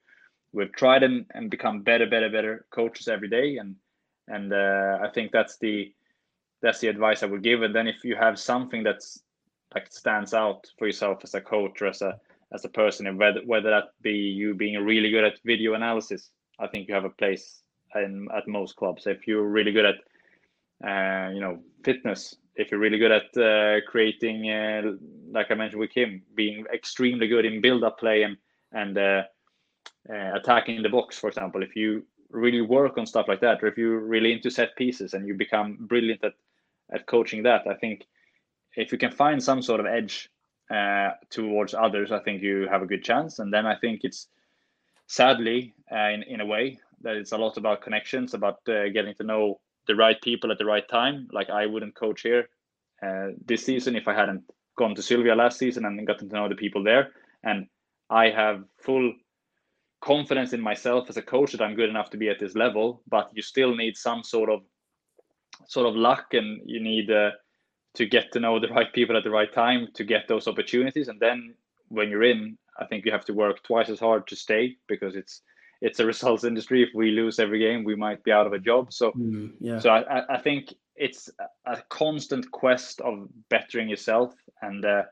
[0.52, 3.76] we've tried and, and become better better better coaches every day and
[4.28, 5.92] and uh, I think that's the
[6.62, 9.22] that's the advice I would give and then if you have something that's
[9.74, 12.18] like stands out for yourself as a coach or as a
[12.52, 16.30] as a person and whether whether that be you being really good at video analysis
[16.58, 17.62] I think you have a place
[17.94, 19.96] in at most clubs if you're really good at
[20.84, 22.36] uh, you know, fitness.
[22.54, 24.92] If you're really good at uh, creating, uh,
[25.30, 28.36] like I mentioned with Kim, being extremely good in build-up play and
[28.72, 29.22] and uh,
[30.10, 33.66] uh, attacking the box, for example, if you really work on stuff like that, or
[33.66, 36.34] if you're really into set pieces and you become brilliant at
[36.92, 38.06] at coaching that, I think
[38.76, 40.30] if you can find some sort of edge
[40.70, 43.40] uh, towards others, I think you have a good chance.
[43.40, 44.28] And then I think it's
[45.06, 49.60] sadly, in in a way, that it's a lot about connections, about getting to know
[49.86, 51.28] the right people at the right time.
[51.32, 52.48] Like I wouldn't coach here
[53.02, 54.44] uh, this season if I hadn't
[54.76, 57.12] gone to Sylvia last season and gotten to know the people there.
[57.42, 57.66] And
[58.10, 59.12] I have full
[60.06, 63.02] confidence in myself as a coach that I'm good enough to be at this level.
[63.08, 64.60] But you still need some sort of
[65.66, 67.30] sort of luck, and you need uh,
[67.94, 71.08] to get to know the right people at the right time to get those opportunities.
[71.08, 71.54] And then
[71.88, 75.16] when you're in, I think you have to work twice as hard to stay because
[75.16, 75.42] it's
[75.80, 76.82] it's a results industry.
[76.82, 78.92] If we lose every game, we might be out of a job.
[78.92, 79.78] So, mm, yeah.
[79.78, 81.28] so I, I think it's
[81.66, 85.02] a constant quest of bettering yourself and uh,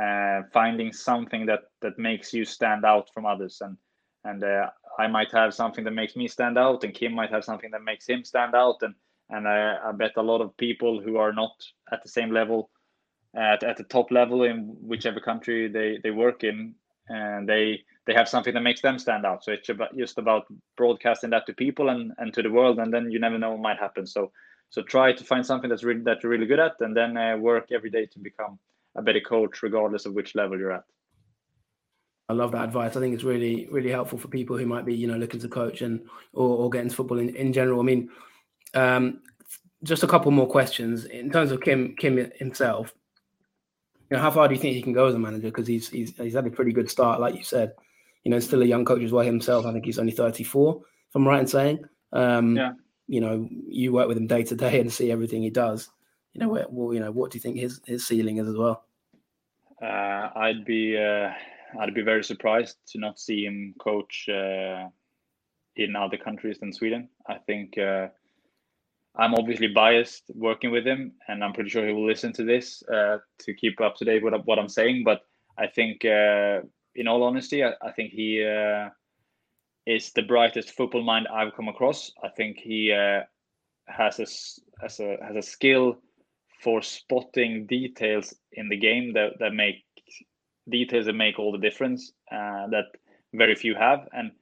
[0.00, 3.60] uh, finding something that that makes you stand out from others.
[3.60, 3.76] And
[4.24, 7.44] and uh, I might have something that makes me stand out, and Kim might have
[7.44, 8.82] something that makes him stand out.
[8.82, 8.94] And
[9.30, 11.52] and I, I bet a lot of people who are not
[11.92, 12.70] at the same level,
[13.34, 16.74] at, at the top level in whichever country they, they work in,
[17.08, 19.44] and they they have something that makes them stand out.
[19.44, 20.46] So it's about, just about
[20.76, 23.60] broadcasting that to people and, and to the world, and then you never know what
[23.60, 24.06] might happen.
[24.06, 24.32] So
[24.70, 27.36] so try to find something that's really that you're really good at, and then uh,
[27.36, 28.58] work every day to become
[28.96, 30.84] a better coach, regardless of which level you're at.
[32.30, 32.96] I love that advice.
[32.96, 35.48] I think it's really really helpful for people who might be you know looking to
[35.48, 36.00] coach and
[36.32, 37.80] or, or get into football in, in general.
[37.80, 38.10] I mean,
[38.74, 39.20] um,
[39.82, 42.94] just a couple more questions in terms of Kim Kim himself.
[44.10, 45.48] You know, how far do you think he can go as a manager?
[45.48, 47.74] Because he's, he's he's had a pretty good start, like you said
[48.24, 49.66] you know, still a young coach as well himself.
[49.66, 51.84] I think he's only 34, if I'm right in saying.
[52.12, 52.72] Um, yeah.
[53.06, 55.88] You know, you work with him day to day and see everything he does.
[56.32, 58.84] You know, well, you know, what do you think his his ceiling is as well?
[59.82, 61.30] Uh, I'd be uh,
[61.78, 64.88] I'd be very surprised to not see him coach uh,
[65.76, 67.08] in other countries than Sweden.
[67.28, 68.08] I think uh,
[69.16, 72.82] I'm obviously biased working with him, and I'm pretty sure he will listen to this
[72.92, 75.02] uh, to keep up to date with what I'm saying.
[75.04, 75.22] But
[75.58, 76.60] I think uh,
[76.94, 78.88] in all honesty, I, I think he uh,
[79.86, 82.12] is the brightest football mind I've come across.
[82.22, 83.22] I think he uh,
[83.86, 84.26] has a
[84.82, 85.98] has a has a skill
[86.62, 89.84] for spotting details in the game that that make
[90.68, 92.86] details that make all the difference uh, that
[93.34, 94.32] very few have and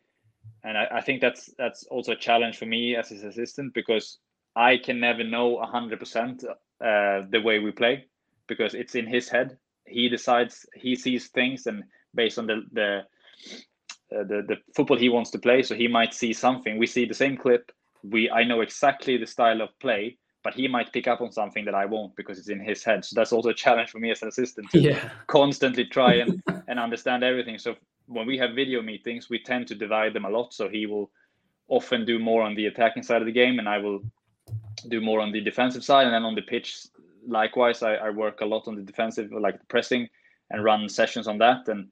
[0.64, 4.18] and I, I, think that's that's also a challenge for me as his assistant because
[4.56, 8.06] I can never know hundred percent uh, the way we play
[8.48, 9.56] because it's in his head.
[9.86, 13.00] He decides, he sees things, and based on the the
[14.10, 15.62] uh, the, the football he wants to play.
[15.62, 16.78] So he might see something.
[16.78, 17.70] We see the same clip.
[18.02, 21.66] We I know exactly the style of play, but he might pick up on something
[21.66, 23.04] that I won't because it's in his head.
[23.04, 25.10] So that's also a challenge for me as an assistant to yeah.
[25.26, 27.58] constantly try and, and understand everything.
[27.58, 27.76] So
[28.06, 30.54] when we have video meetings, we tend to divide them a lot.
[30.54, 31.10] So he will
[31.68, 34.00] often do more on the attacking side of the game, and I will
[34.88, 36.06] do more on the defensive side.
[36.06, 36.86] And then on the pitch,
[37.26, 40.08] likewise, I, I work a lot on the defensive, like the pressing,
[40.48, 41.68] and run sessions on that.
[41.68, 41.88] And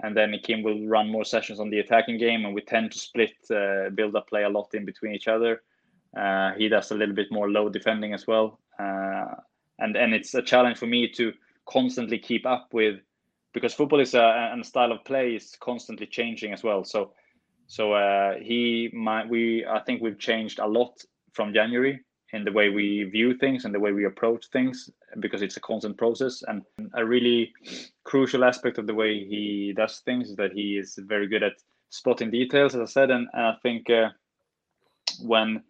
[0.00, 2.98] and then Kim will run more sessions on the attacking game, and we tend to
[2.98, 5.62] split uh, build up play a lot in between each other.
[6.16, 9.34] Uh, he does a little bit more low defending as well, uh,
[9.78, 11.32] and and it's a challenge for me to
[11.66, 13.00] constantly keep up with
[13.54, 16.84] because football is a and style of play is constantly changing as well.
[16.84, 17.12] So
[17.66, 21.02] so uh, he might we I think we've changed a lot
[21.32, 22.00] from January
[22.32, 24.90] in the way we view things and the way we approach things
[25.20, 26.42] because it's a constant process.
[26.48, 26.62] And
[26.94, 27.52] a really
[28.04, 31.52] crucial aspect of the way he does things is that he is very good at
[31.90, 33.10] spotting details as i said.
[33.10, 34.08] And, and i think uh,
[35.20, 35.62] when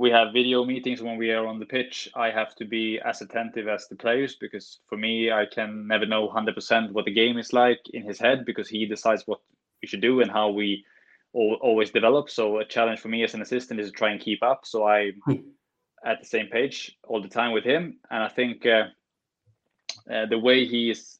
[0.00, 3.20] we have video meetings when we are on the pitch i have to be as
[3.22, 7.38] attentive as the players because for me i can never know 100% what the game
[7.38, 9.40] is like in his head because he decides what
[9.82, 10.84] we should do and how we
[11.32, 14.42] always develop so a challenge for me as an assistant is to try and keep
[14.42, 15.50] up so i hmm
[16.04, 17.98] at the same page all the time with him.
[18.10, 18.84] And I think uh,
[20.12, 21.18] uh, the way he is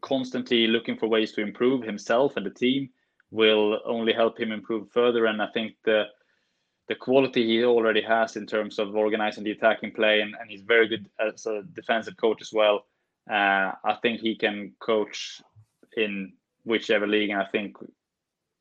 [0.00, 2.90] constantly looking for ways to improve himself and the team
[3.30, 5.26] will only help him improve further.
[5.26, 6.04] And I think the
[6.88, 10.62] the quality he already has in terms of organizing the attacking play, and, and he's
[10.62, 12.86] very good as a defensive coach as well.
[13.30, 15.40] Uh, I think he can coach
[15.96, 16.32] in
[16.64, 17.76] whichever league, and I think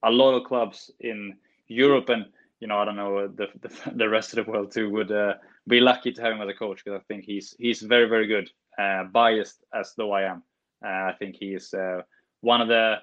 [0.03, 1.35] a lot of clubs in
[1.67, 2.25] Europe and
[2.59, 5.35] you know I don't know the the, the rest of the world too would uh,
[5.67, 8.27] be lucky to have him as a coach because I think he's he's very very
[8.27, 8.49] good.
[8.77, 10.43] Uh, biased as though I am,
[10.85, 12.01] uh, I think he is uh,
[12.39, 12.95] one of the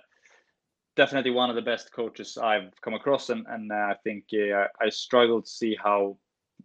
[0.98, 4.88] definitely one of the best coaches I've come across, and and uh, I think I
[4.90, 6.18] struggle to see how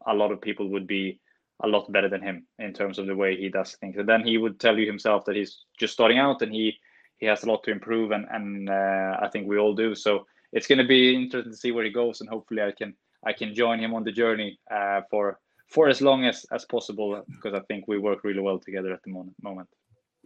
[0.07, 1.21] a lot of people would be
[1.63, 3.95] a lot better than him in terms of the way he does things.
[3.97, 6.73] And then he would tell you himself that he's just starting out and he
[7.17, 9.95] he has a lot to improve, and and uh, I think we all do.
[9.95, 12.95] So it's going to be interesting to see where he goes, and hopefully I can
[13.25, 17.23] I can join him on the journey uh, for for as long as as possible
[17.35, 19.69] because I think we work really well together at the moment.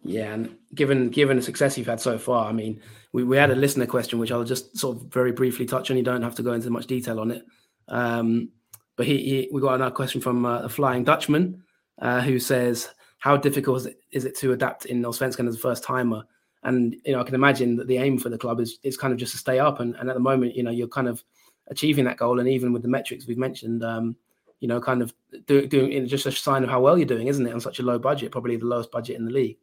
[0.04, 2.82] Yeah, and given given the success you've had so far, I mean,
[3.14, 5.98] we, we had a listener question which I'll just sort of very briefly touch on.
[5.98, 7.46] You don't have to go into much detail on it.
[7.88, 8.50] Um,
[8.96, 11.64] but he, he, we got another question from uh, a Flying Dutchman
[12.00, 12.90] uh, who says,
[13.20, 16.24] "How difficult is it, is it to adapt in Allsvenskan as a first timer?"
[16.64, 19.14] And you know, I can imagine that the aim for the club is is kind
[19.14, 19.80] of just to stay up.
[19.80, 21.24] And, and at the moment, you know, you're kind of
[21.68, 22.40] achieving that goal.
[22.40, 24.16] And even with the metrics we've mentioned, um,
[24.60, 25.14] you know, kind of
[25.46, 27.54] doing doing just a sign of how well you're doing, isn't it?
[27.54, 29.58] On such a low budget, probably the lowest budget in the league.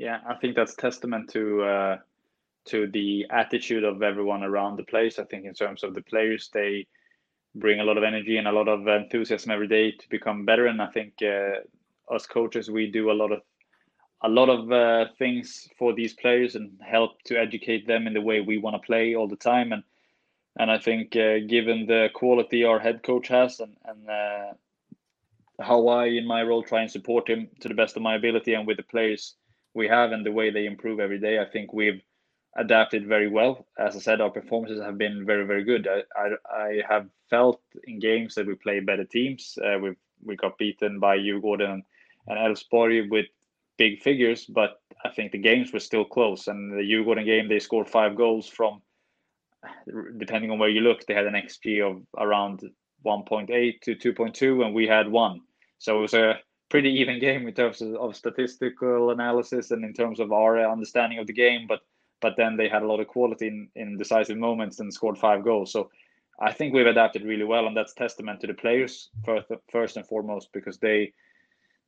[0.00, 1.96] Yeah, I think that's testament to uh,
[2.68, 5.18] to the attitude of everyone around the place.
[5.18, 6.86] I think in terms of the players, they
[7.54, 10.68] bring a lot of energy and a lot of enthusiasm every day to become better.
[10.68, 13.42] And I think uh, us coaches, we do a lot of
[14.22, 18.22] a lot of uh, things for these players and help to educate them in the
[18.22, 19.70] way we want to play all the time.
[19.70, 19.82] And
[20.58, 24.52] and I think uh, given the quality our head coach has and, and uh,
[25.62, 28.54] how I, in my role, try and support him to the best of my ability
[28.54, 29.34] and with the players
[29.74, 32.02] we have and the way they improve every day, I think we've
[32.56, 33.66] adapted very well.
[33.78, 35.88] As I said, our performances have been very, very good.
[35.88, 39.56] I, I, I have felt in games that we play better teams.
[39.64, 39.90] Uh, we
[40.22, 41.82] we got beaten by Djurgården
[42.26, 43.26] and Elfsborg with
[43.78, 46.46] big figures, but I think the games were still close.
[46.46, 48.82] And the Djurgården game, they scored five goals from
[50.18, 52.62] depending on where you look, they had an XG of around
[53.04, 55.40] 1.8 to 2.2, and we had one.
[55.78, 56.38] So it was a
[56.70, 61.18] pretty even game in terms of, of, statistical analysis and in terms of our understanding
[61.18, 61.66] of the game.
[61.68, 61.80] But
[62.22, 65.42] but then they had a lot of quality in, in decisive moments and scored five
[65.42, 65.72] goals.
[65.72, 65.90] So
[66.38, 70.06] I think we've adapted really well, and that's testament to the players first, first and
[70.06, 71.12] foremost because they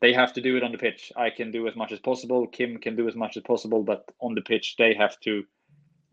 [0.00, 1.12] they have to do it on the pitch.
[1.16, 2.46] I can do as much as possible.
[2.48, 5.44] Kim can do as much as possible, but on the pitch they have to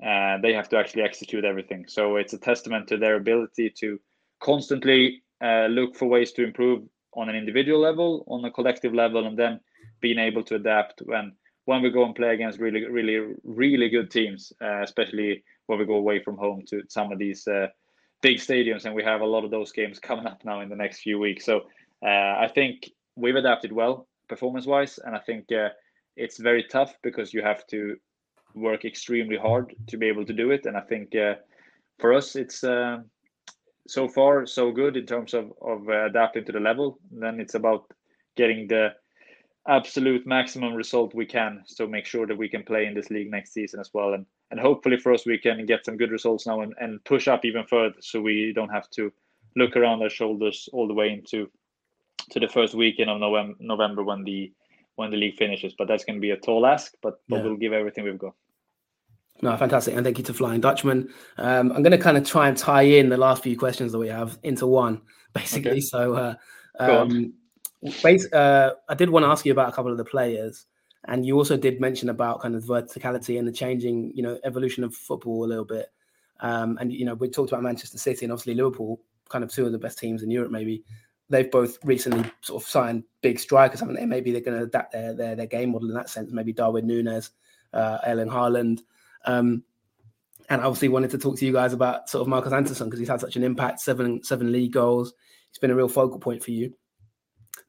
[0.05, 1.85] uh, they have to actually execute everything.
[1.87, 3.99] So it's a testament to their ability to
[4.39, 6.83] constantly uh, look for ways to improve
[7.19, 9.59] on an individual level, on a collective level, and then
[10.01, 11.33] being able to adapt when
[11.65, 15.85] when we go and play against really, really, really good teams, uh, especially when we
[15.85, 17.67] go away from home to some of these uh,
[18.23, 20.75] big stadiums, and we have a lot of those games coming up now in the
[20.75, 21.45] next few weeks.
[21.45, 21.65] So
[22.03, 25.69] uh, I think we've adapted well performance-wise, and I think uh,
[26.15, 27.97] it's very tough because you have to
[28.55, 30.65] work extremely hard to be able to do it.
[30.65, 31.35] And I think uh,
[31.99, 32.99] for us, it's uh,
[33.89, 36.99] so far so good in terms of of uh, adapting to the level.
[37.11, 37.91] And then it's about
[38.35, 38.93] getting the
[39.67, 41.63] absolute maximum result we can.
[41.65, 44.13] So make sure that we can play in this league next season as well.
[44.13, 47.27] And and hopefully for us we can get some good results now and, and push
[47.27, 49.11] up even further so we don't have to
[49.55, 51.49] look around our shoulders all the way into
[52.31, 54.51] to the first weekend of November November when the
[54.95, 55.73] when the league finishes.
[55.77, 57.43] But that's gonna be a tall ask, but, but yeah.
[57.43, 58.35] we'll give everything we've got.
[59.41, 59.95] No, fantastic.
[59.95, 61.09] And thank you to Flying Dutchman.
[61.37, 63.99] Um, I'm going to kind of try and tie in the last few questions that
[63.99, 65.01] we have into one,
[65.33, 65.71] basically.
[65.71, 65.81] Okay.
[65.81, 66.35] So, uh,
[66.79, 67.33] um,
[68.03, 70.65] base, uh, I did want to ask you about a couple of the players.
[71.05, 74.83] And you also did mention about kind of verticality and the changing, you know, evolution
[74.83, 75.87] of football a little bit.
[76.41, 79.65] Um, and, you know, we talked about Manchester City and obviously Liverpool, kind of two
[79.65, 80.83] of the best teams in Europe, maybe.
[81.29, 84.05] They've both recently sort of signed big strikers, haven't they?
[84.05, 86.31] Maybe they're going to adapt their, their, their game model in that sense.
[86.31, 87.31] Maybe Darwin Nunez,
[87.71, 88.81] uh, Erling Haaland.
[89.25, 89.63] Um,
[90.49, 93.09] and obviously wanted to talk to you guys about sort of Marcus Antonsson because he's
[93.09, 95.13] had such an impact, seven seven league goals.
[95.51, 96.73] He's been a real focal point for you.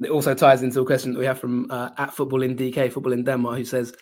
[0.02, 2.90] It also ties into a question that we have from uh, at Football in DK,
[2.90, 3.92] Football in Denmark, who says,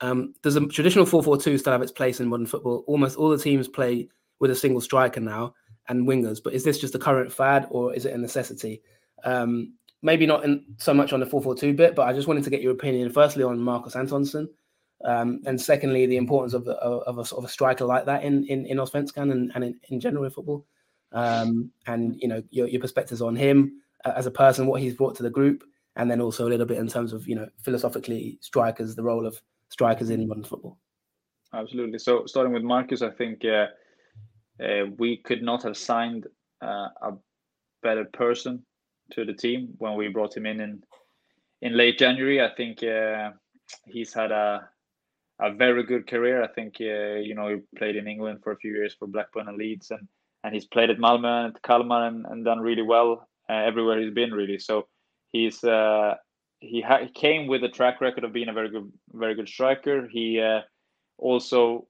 [0.00, 2.84] um, "Does a traditional four four two still have its place in modern football?
[2.86, 4.08] Almost all the teams play
[4.40, 5.54] with a single striker now
[5.88, 8.82] and wingers, but is this just a current fad or is it a necessity?"
[9.24, 12.28] Um, maybe not in, so much on the four four two bit, but I just
[12.28, 14.48] wanted to get your opinion firstly on Marcus Antonsson
[15.04, 18.44] um, and secondly, the importance of, of, a sort of a striker like that in
[18.46, 20.66] in, in Allsvenskan and, and in, in general football.
[21.12, 24.94] Um, and you know your, your perspectives on him uh, as a person, what he's
[24.94, 25.64] brought to the group,
[25.96, 29.26] and then also a little bit in terms of you know philosophically strikers, the role
[29.26, 29.40] of
[29.70, 30.78] strikers in modern football.
[31.54, 31.98] Absolutely.
[31.98, 33.66] So starting with Marcus, I think uh,
[34.62, 36.26] uh, we could not have signed
[36.60, 37.12] uh, a
[37.82, 38.64] better person
[39.12, 40.82] to the team when we brought him in in
[41.62, 42.42] in late January.
[42.42, 43.30] I think uh,
[43.86, 44.68] he's had a
[45.40, 46.42] a very good career.
[46.42, 49.48] I think uh, you know he played in England for a few years for Blackburn
[49.48, 50.06] and Leeds, and
[50.44, 54.14] and he's played at Malmö and Kalmar and, and done really well uh, everywhere he's
[54.14, 54.58] been really.
[54.58, 54.86] So
[55.32, 56.14] he's uh,
[56.60, 59.48] he, ha- he came with a track record of being a very good very good
[59.48, 60.08] striker.
[60.08, 60.60] He uh,
[61.18, 61.86] also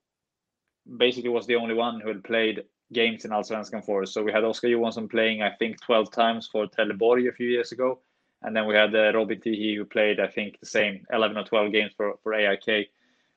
[0.97, 4.13] basically was the only one who had played games in Allsvenskan for us.
[4.13, 7.73] So we had Oscar Johansson playing I think 12 times for Trelleborg a few years
[7.73, 8.01] ago.
[8.43, 11.45] And then we had uh, Robin Tihi who played, I think, the same 11 or
[11.45, 12.89] 12 games for, for AIK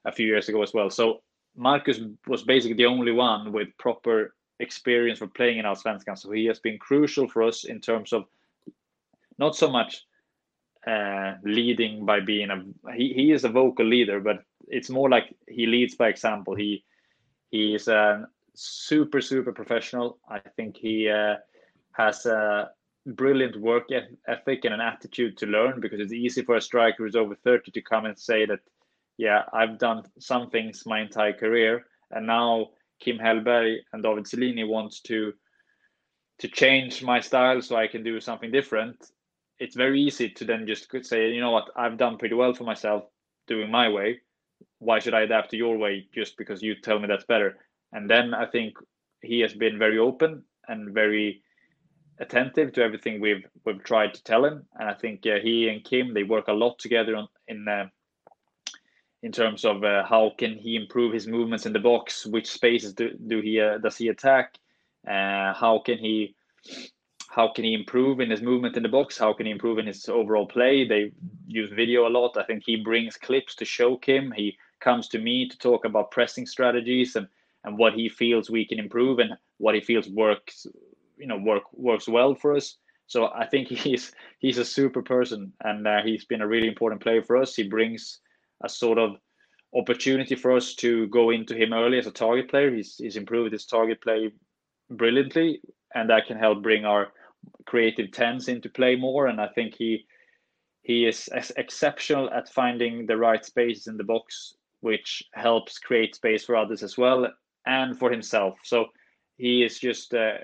[0.06, 0.90] a few years ago as well.
[0.90, 1.22] So
[1.56, 6.18] Marcus was basically the only one with proper experience for playing in Allsvenskan.
[6.18, 8.26] So he has been crucial for us in terms of
[9.38, 10.06] not so much
[10.88, 15.36] uh, leading by being a he, he is a vocal leader, but it's more like
[15.48, 16.56] he leads by example.
[16.56, 16.84] He
[17.50, 20.20] he is a super super professional.
[20.30, 21.36] I think he uh,
[21.94, 22.72] has a
[23.06, 23.90] brilliant work
[24.28, 27.72] ethic and an attitude to learn because it's easy for a striker who's over 30
[27.72, 28.60] to come and say that
[29.22, 32.70] yeah, I've done some things my entire career, and now
[33.00, 35.34] Kim Hellberg and David Cellini wants to
[36.40, 38.98] to change my style so I can do something different.
[39.60, 42.64] It's very easy to then just say, you know what, I've done pretty well for
[42.64, 43.04] myself
[43.48, 44.22] doing my way.
[44.80, 47.58] Why should I adapt to your way just because you tell me that's better?
[47.94, 48.74] And then I think
[49.22, 51.44] he has been very open and very
[52.20, 54.66] attentive to everything we've we've tried to tell him.
[54.80, 57.86] And I think he and Kim they work a lot together on, in uh,
[59.24, 62.26] in terms of uh, how can he improve his movements in the box?
[62.26, 64.58] Which spaces do, do he uh, does he attack?
[65.08, 66.36] Uh, how can he
[67.30, 69.18] how can he improve in his movement in the box?
[69.18, 70.88] How can he improve in his overall play?
[70.88, 71.12] They
[71.48, 72.36] use video a lot.
[72.38, 76.12] I think he brings clips to show kim he comes to me to talk about
[76.12, 77.28] pressing strategies and
[77.64, 80.66] and what he feels we can improve and what he feels works
[81.18, 82.78] you know work works well for us.
[83.06, 87.02] So i think he's he's a super person and uh, he's been a really important
[87.02, 87.56] player for us.
[87.56, 88.20] He brings
[88.64, 89.18] a sort of
[89.76, 92.74] opportunity for us to go into him early as a target player.
[92.74, 94.32] He's, he's improved his target play
[94.90, 95.62] brilliantly,
[95.96, 97.14] and that can help bring our
[97.66, 99.28] creative tens into play more.
[99.28, 100.06] And I think he
[100.84, 106.44] he is exceptional at finding the right spaces in the box, which helps create space
[106.44, 107.28] for others as well
[107.68, 108.56] and for himself.
[108.64, 108.88] So
[109.38, 110.38] he is just uh,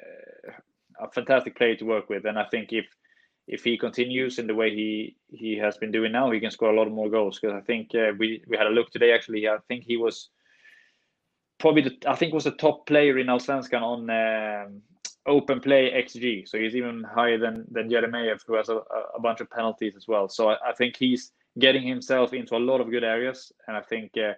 [1.01, 2.25] a fantastic player to work with.
[2.25, 2.85] And I think if
[3.47, 6.69] if he continues in the way he he has been doing now, he can score
[6.69, 7.39] a lot more goals.
[7.39, 9.13] Because I think uh, we we had a look today.
[9.13, 10.29] Actually, I think he was
[11.57, 14.81] probably the I think was the top player in Allsvenskan on um,
[15.25, 16.47] open play xG.
[16.47, 18.81] So he's even higher than than Jeremejeff, who has a,
[19.15, 20.27] a bunch of penalties as well.
[20.27, 23.81] So I, I, think he's getting himself into a lot of good areas, and I
[23.81, 24.33] think uh,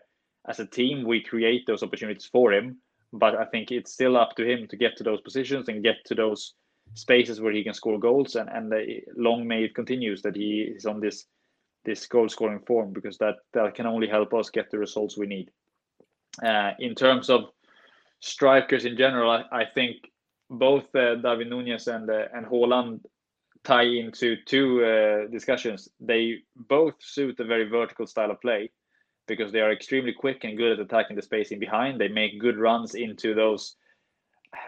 [0.48, 2.78] as a team we create those opportunities for him.
[3.12, 5.96] But I think it's still up to him to get to those positions and get
[6.06, 6.54] to those
[6.94, 8.74] spaces where he can score goals, and and
[9.16, 11.26] long may it continues that he is on this
[11.86, 15.28] this goal scoring form because that that can only help us get the results we
[15.28, 15.50] need.
[16.44, 17.50] Uh, in terms of
[18.20, 19.98] strikers in general, I, I think
[20.50, 23.02] both uh, David Nunez and uh, and Haaland
[23.64, 25.90] tie into two uh, discussions.
[26.00, 28.72] They both suit a very vertical style of play
[29.28, 32.00] because they are extremely quick and good at attacking the space in behind.
[32.00, 33.76] They make good runs into those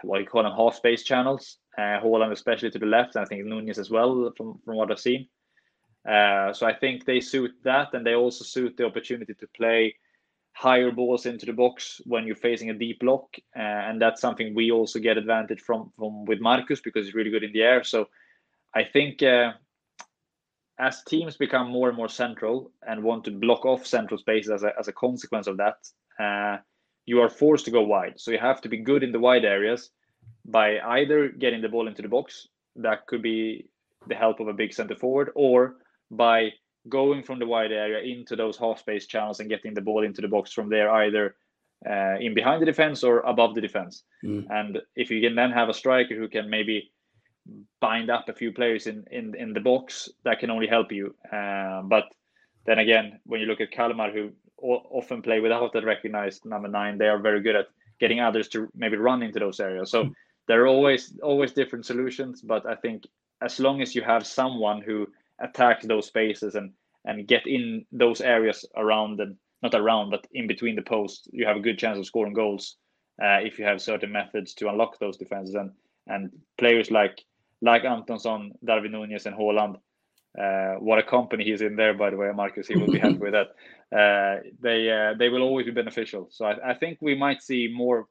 [0.02, 1.58] what you call them half space channels.
[1.76, 4.90] Uh, Haaland especially to the left, and I think Nunez as well from from what
[4.90, 5.28] I've seen.
[6.08, 9.94] Uh, so I think they suit that, and they also suit the opportunity to play
[10.54, 14.54] higher balls into the box when you're facing a deep block, uh, and that's something
[14.54, 17.84] we also get advantage from from with Marcus because he's really good in the air.
[17.84, 18.08] So
[18.74, 19.52] I think uh,
[20.78, 24.62] as teams become more and more central and want to block off central spaces as
[24.62, 25.76] a, as a consequence of that,
[26.18, 26.58] uh,
[27.06, 28.14] you are forced to go wide.
[28.16, 29.90] So you have to be good in the wide areas
[30.44, 33.66] by either getting the ball into the box, that could be
[34.08, 35.76] the help of a big center forward, or
[36.10, 36.50] by
[36.88, 40.20] going from the wide area into those half space channels and getting the ball into
[40.20, 41.36] the box from there, either
[41.88, 44.04] uh, in behind the defense or above the defense.
[44.24, 44.46] Mm.
[44.50, 46.90] And if you can then have a striker who can maybe
[47.80, 51.14] bind up a few players in in, in the box, that can only help you.
[51.32, 52.04] Uh, but
[52.66, 54.30] then again, when you look at Kalmar, who
[54.62, 57.66] often play without that recognized number nine, they are very good at
[58.00, 59.90] getting others to maybe run into those areas.
[59.90, 60.10] So
[60.48, 63.04] there are always always different solutions, but I think
[63.40, 65.06] as long as you have someone who
[65.40, 66.72] attacks those spaces and
[67.04, 71.46] and get in those areas around and not around but in between the posts, you
[71.46, 72.76] have a good chance of scoring goals
[73.22, 75.70] uh, if you have certain methods to unlock those defenses and
[76.06, 77.24] and players like
[77.60, 79.76] like Antonsson, Darwin Nunez, and Haaland.
[80.38, 82.66] Uh, what a company he's in there, by the way, Marcus.
[82.66, 83.48] He will be happy with that.
[83.92, 86.26] Uh, they uh, they will always be beneficial.
[86.30, 88.06] So I, I, think we might see more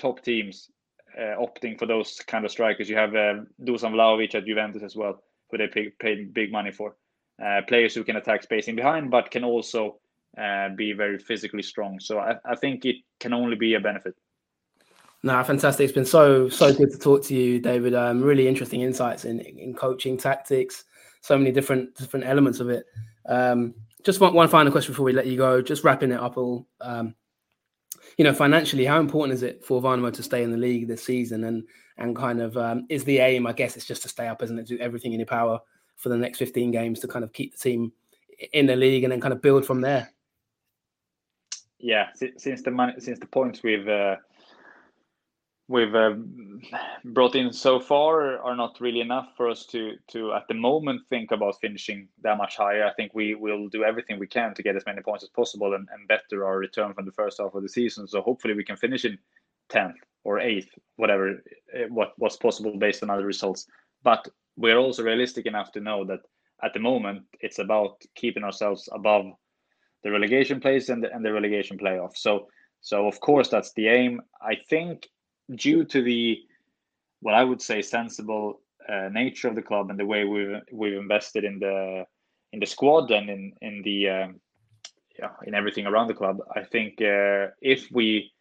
[0.00, 0.68] top teams
[1.16, 2.90] uh, opting for those kind of strikers.
[2.90, 6.72] You have uh, Dusan Vlahovic at Juventus as well, who they pay, paid big money
[6.72, 6.96] for.
[7.40, 10.00] Uh, players who can attack spacing behind, but can also
[10.36, 12.00] uh, be very physically strong.
[12.00, 14.14] So I, I think it can only be a benefit.
[15.22, 15.84] No, fantastic.
[15.84, 17.94] It's been so so good to talk to you, David.
[17.94, 20.84] Um, really interesting insights in in coaching tactics,
[21.22, 22.84] so many different different elements of it.
[23.26, 23.74] Um,
[24.04, 25.62] just one, one final question before we let you go.
[25.62, 26.66] Just wrapping it up all.
[26.80, 27.14] Um,
[28.18, 31.04] you know, financially, how important is it for Värnamo to stay in the league this
[31.04, 31.44] season?
[31.44, 31.64] And
[31.96, 33.46] and kind of um, is the aim?
[33.46, 34.66] I guess it's just to stay up, isn't it?
[34.66, 35.60] Do everything in your power
[35.96, 37.92] for the next 15 games to kind of keep the team
[38.52, 40.10] in the league and then kind of build from there.
[41.78, 44.16] Yeah, since the since the points we've uh,
[45.72, 46.12] we've uh,
[47.02, 51.00] brought in so far are not really enough for us to to at the moment
[51.08, 52.84] think about finishing that much higher.
[52.84, 55.74] I think we will do everything we can to get as many points as possible
[55.74, 58.06] and, and better our return from the first half of the season.
[58.06, 59.18] So hopefully we can finish in
[59.70, 61.42] tenth or eighth, whatever
[61.74, 63.66] eh, what was possible based on other results.
[64.02, 66.20] But we're also realistic enough to know that
[66.62, 69.24] at the moment it's about keeping ourselves above
[70.04, 72.14] the relegation place and the, and the relegation playoff.
[72.16, 72.48] So
[72.82, 74.20] so of course that's the aim.
[74.42, 75.08] I think
[75.56, 76.40] due to the
[77.20, 80.94] what I would say sensible uh, nature of the club and the way we've we've
[80.94, 82.04] invested in the
[82.52, 84.40] in the squad and in in the um,
[85.18, 88.32] yeah in everything around the club, I think uh, if we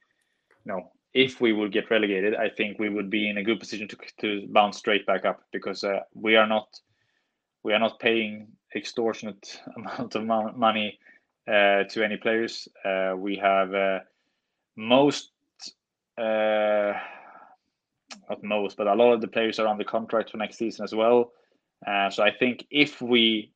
[0.65, 3.87] no if we would get relegated, I think we would be in a good position
[3.89, 6.67] to to bounce straight back up because uh, we are not
[7.63, 10.99] we are not paying extortionate amount of money
[11.47, 12.67] uh, to any players.
[12.83, 13.99] Uh, we have uh,
[14.75, 15.31] most
[16.17, 16.93] uh,
[18.29, 20.83] not most, but a lot of the players are on the contract for next season
[20.83, 21.31] as well.
[21.85, 23.51] Uh, so I think if we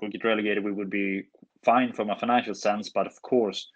[0.00, 1.24] would get relegated, we would be
[1.64, 2.88] fine from a financial sense.
[2.88, 3.68] But of course,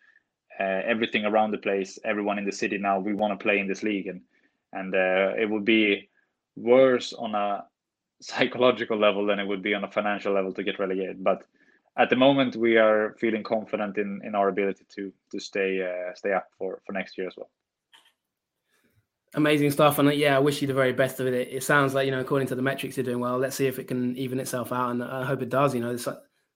[0.59, 3.69] uh, everything around the place, everyone in the city now, we want to play in
[3.69, 4.21] this league, and
[4.73, 6.09] and uh, it would be
[6.57, 7.65] worse on a
[8.21, 11.23] psychological level than it would be on a financial level to get relegated.
[11.23, 11.43] But
[11.97, 16.15] at the moment, we are feeling confident in in our ability to to stay uh,
[16.15, 17.51] stay up for for next year as well
[19.35, 19.99] amazing stuff.
[19.99, 21.35] And uh, yeah, I wish you the very best of it.
[21.35, 23.39] It sounds like you know, according to the metrics, you're doing well.
[23.39, 25.75] Let's see if it can even itself out, and I hope it does.
[25.75, 26.09] You know, it's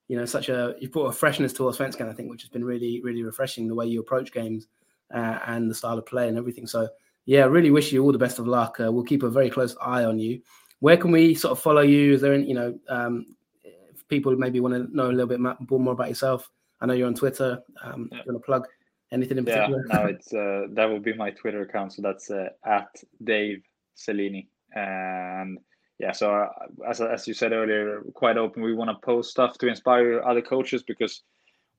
[0.09, 2.64] you know such a you've brought a freshness to Allsvenskan, I think, which has been
[2.64, 3.68] really really refreshing.
[3.68, 4.66] The way you approach games
[5.14, 6.66] uh, and the style of play and everything.
[6.66, 6.88] So
[7.26, 8.80] yeah, really wish you all the best of luck.
[8.80, 10.40] Uh, we'll keep a very close eye on you.
[10.80, 12.14] Where can we sort of follow you?
[12.14, 15.40] Is there, any, you know, um, if people maybe want to know a little bit
[15.40, 16.50] more about yourself?
[16.80, 17.60] I know you're on Twitter.
[17.82, 18.18] Um, yeah.
[18.24, 18.66] you want to plug?
[19.10, 19.85] Anything in particular?
[19.89, 21.94] Yeah, no, it's uh, that will be my Twitter account.
[21.94, 22.89] So that's uh, at
[23.22, 23.62] Dave
[23.97, 24.48] Cellini.
[24.74, 25.59] And
[25.98, 26.48] yeah, so uh,
[26.86, 28.62] as as you said earlier, quite open.
[28.62, 31.22] We want to post stuff to inspire other coaches because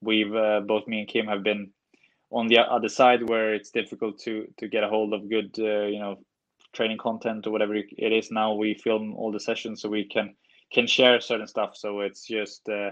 [0.01, 1.71] we've uh, both me and Kim have been
[2.31, 5.85] on the other side where it's difficult to to get a hold of good uh,
[5.85, 6.17] you know
[6.73, 8.31] training content or whatever it is.
[8.31, 10.35] Now we film all the sessions so we can
[10.71, 11.75] can share certain stuff.
[11.75, 12.91] So it's just uh,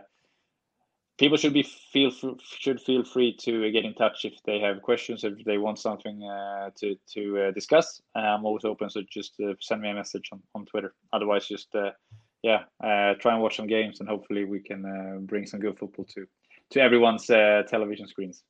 [1.17, 2.11] people should be feel
[2.41, 6.23] should feel free to get in touch if they have questions if they want something
[6.23, 10.29] uh, to to uh, discuss i'm always open so just uh, send me a message
[10.31, 11.91] on, on twitter otherwise just uh,
[12.43, 15.77] yeah, uh, try and watch some games, and hopefully we can uh, bring some good
[15.77, 16.25] football to
[16.71, 18.43] to everyone's uh, television screens.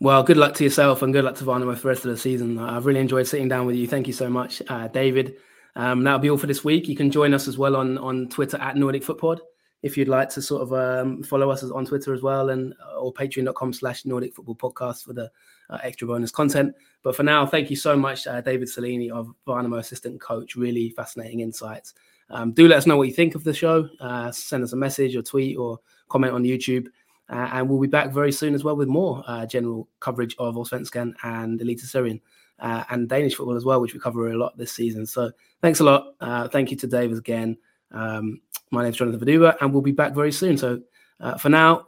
[0.00, 2.16] Well, good luck to yourself and good luck to Värnamo for the rest of the
[2.16, 2.58] season.
[2.58, 3.86] I've really enjoyed sitting down with you.
[3.86, 5.36] Thank you so much, uh, David.
[5.76, 6.88] Um, that'll be all for this week.
[6.88, 9.40] You can join us as well on on Twitter at Nordic Footpod
[9.82, 13.12] if you'd like to sort of um, follow us on Twitter as well and or
[13.12, 15.30] patreon.com slash Nordic Football Podcast for the
[15.70, 16.74] uh, extra bonus content.
[17.02, 20.54] But for now, thank you so much, uh, David Cellini of Värnamo assistant coach.
[20.54, 21.94] Really fascinating insights.
[22.30, 23.88] Um, do let us know what you think of the show.
[24.00, 25.78] Uh, send us a message or tweet or
[26.08, 26.86] comment on YouTube.
[27.28, 30.54] Uh, and we'll be back very soon as well with more uh, general coverage of
[30.54, 32.20] Allsvenskan and Eliteserien
[32.58, 35.06] uh, and Danish football as well, which we cover a lot this season.
[35.06, 35.30] So
[35.60, 36.14] thanks a lot.
[36.20, 37.56] Uh, thank you to David again.
[37.90, 38.40] Um,
[38.72, 40.56] my name is Jonathan Vaduba, and we'll be back very soon.
[40.56, 40.80] So
[41.20, 41.84] uh, for now,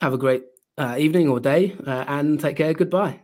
[0.00, 0.44] have a great
[0.76, 2.72] uh, evening or day and take care.
[2.74, 3.20] Goodbye.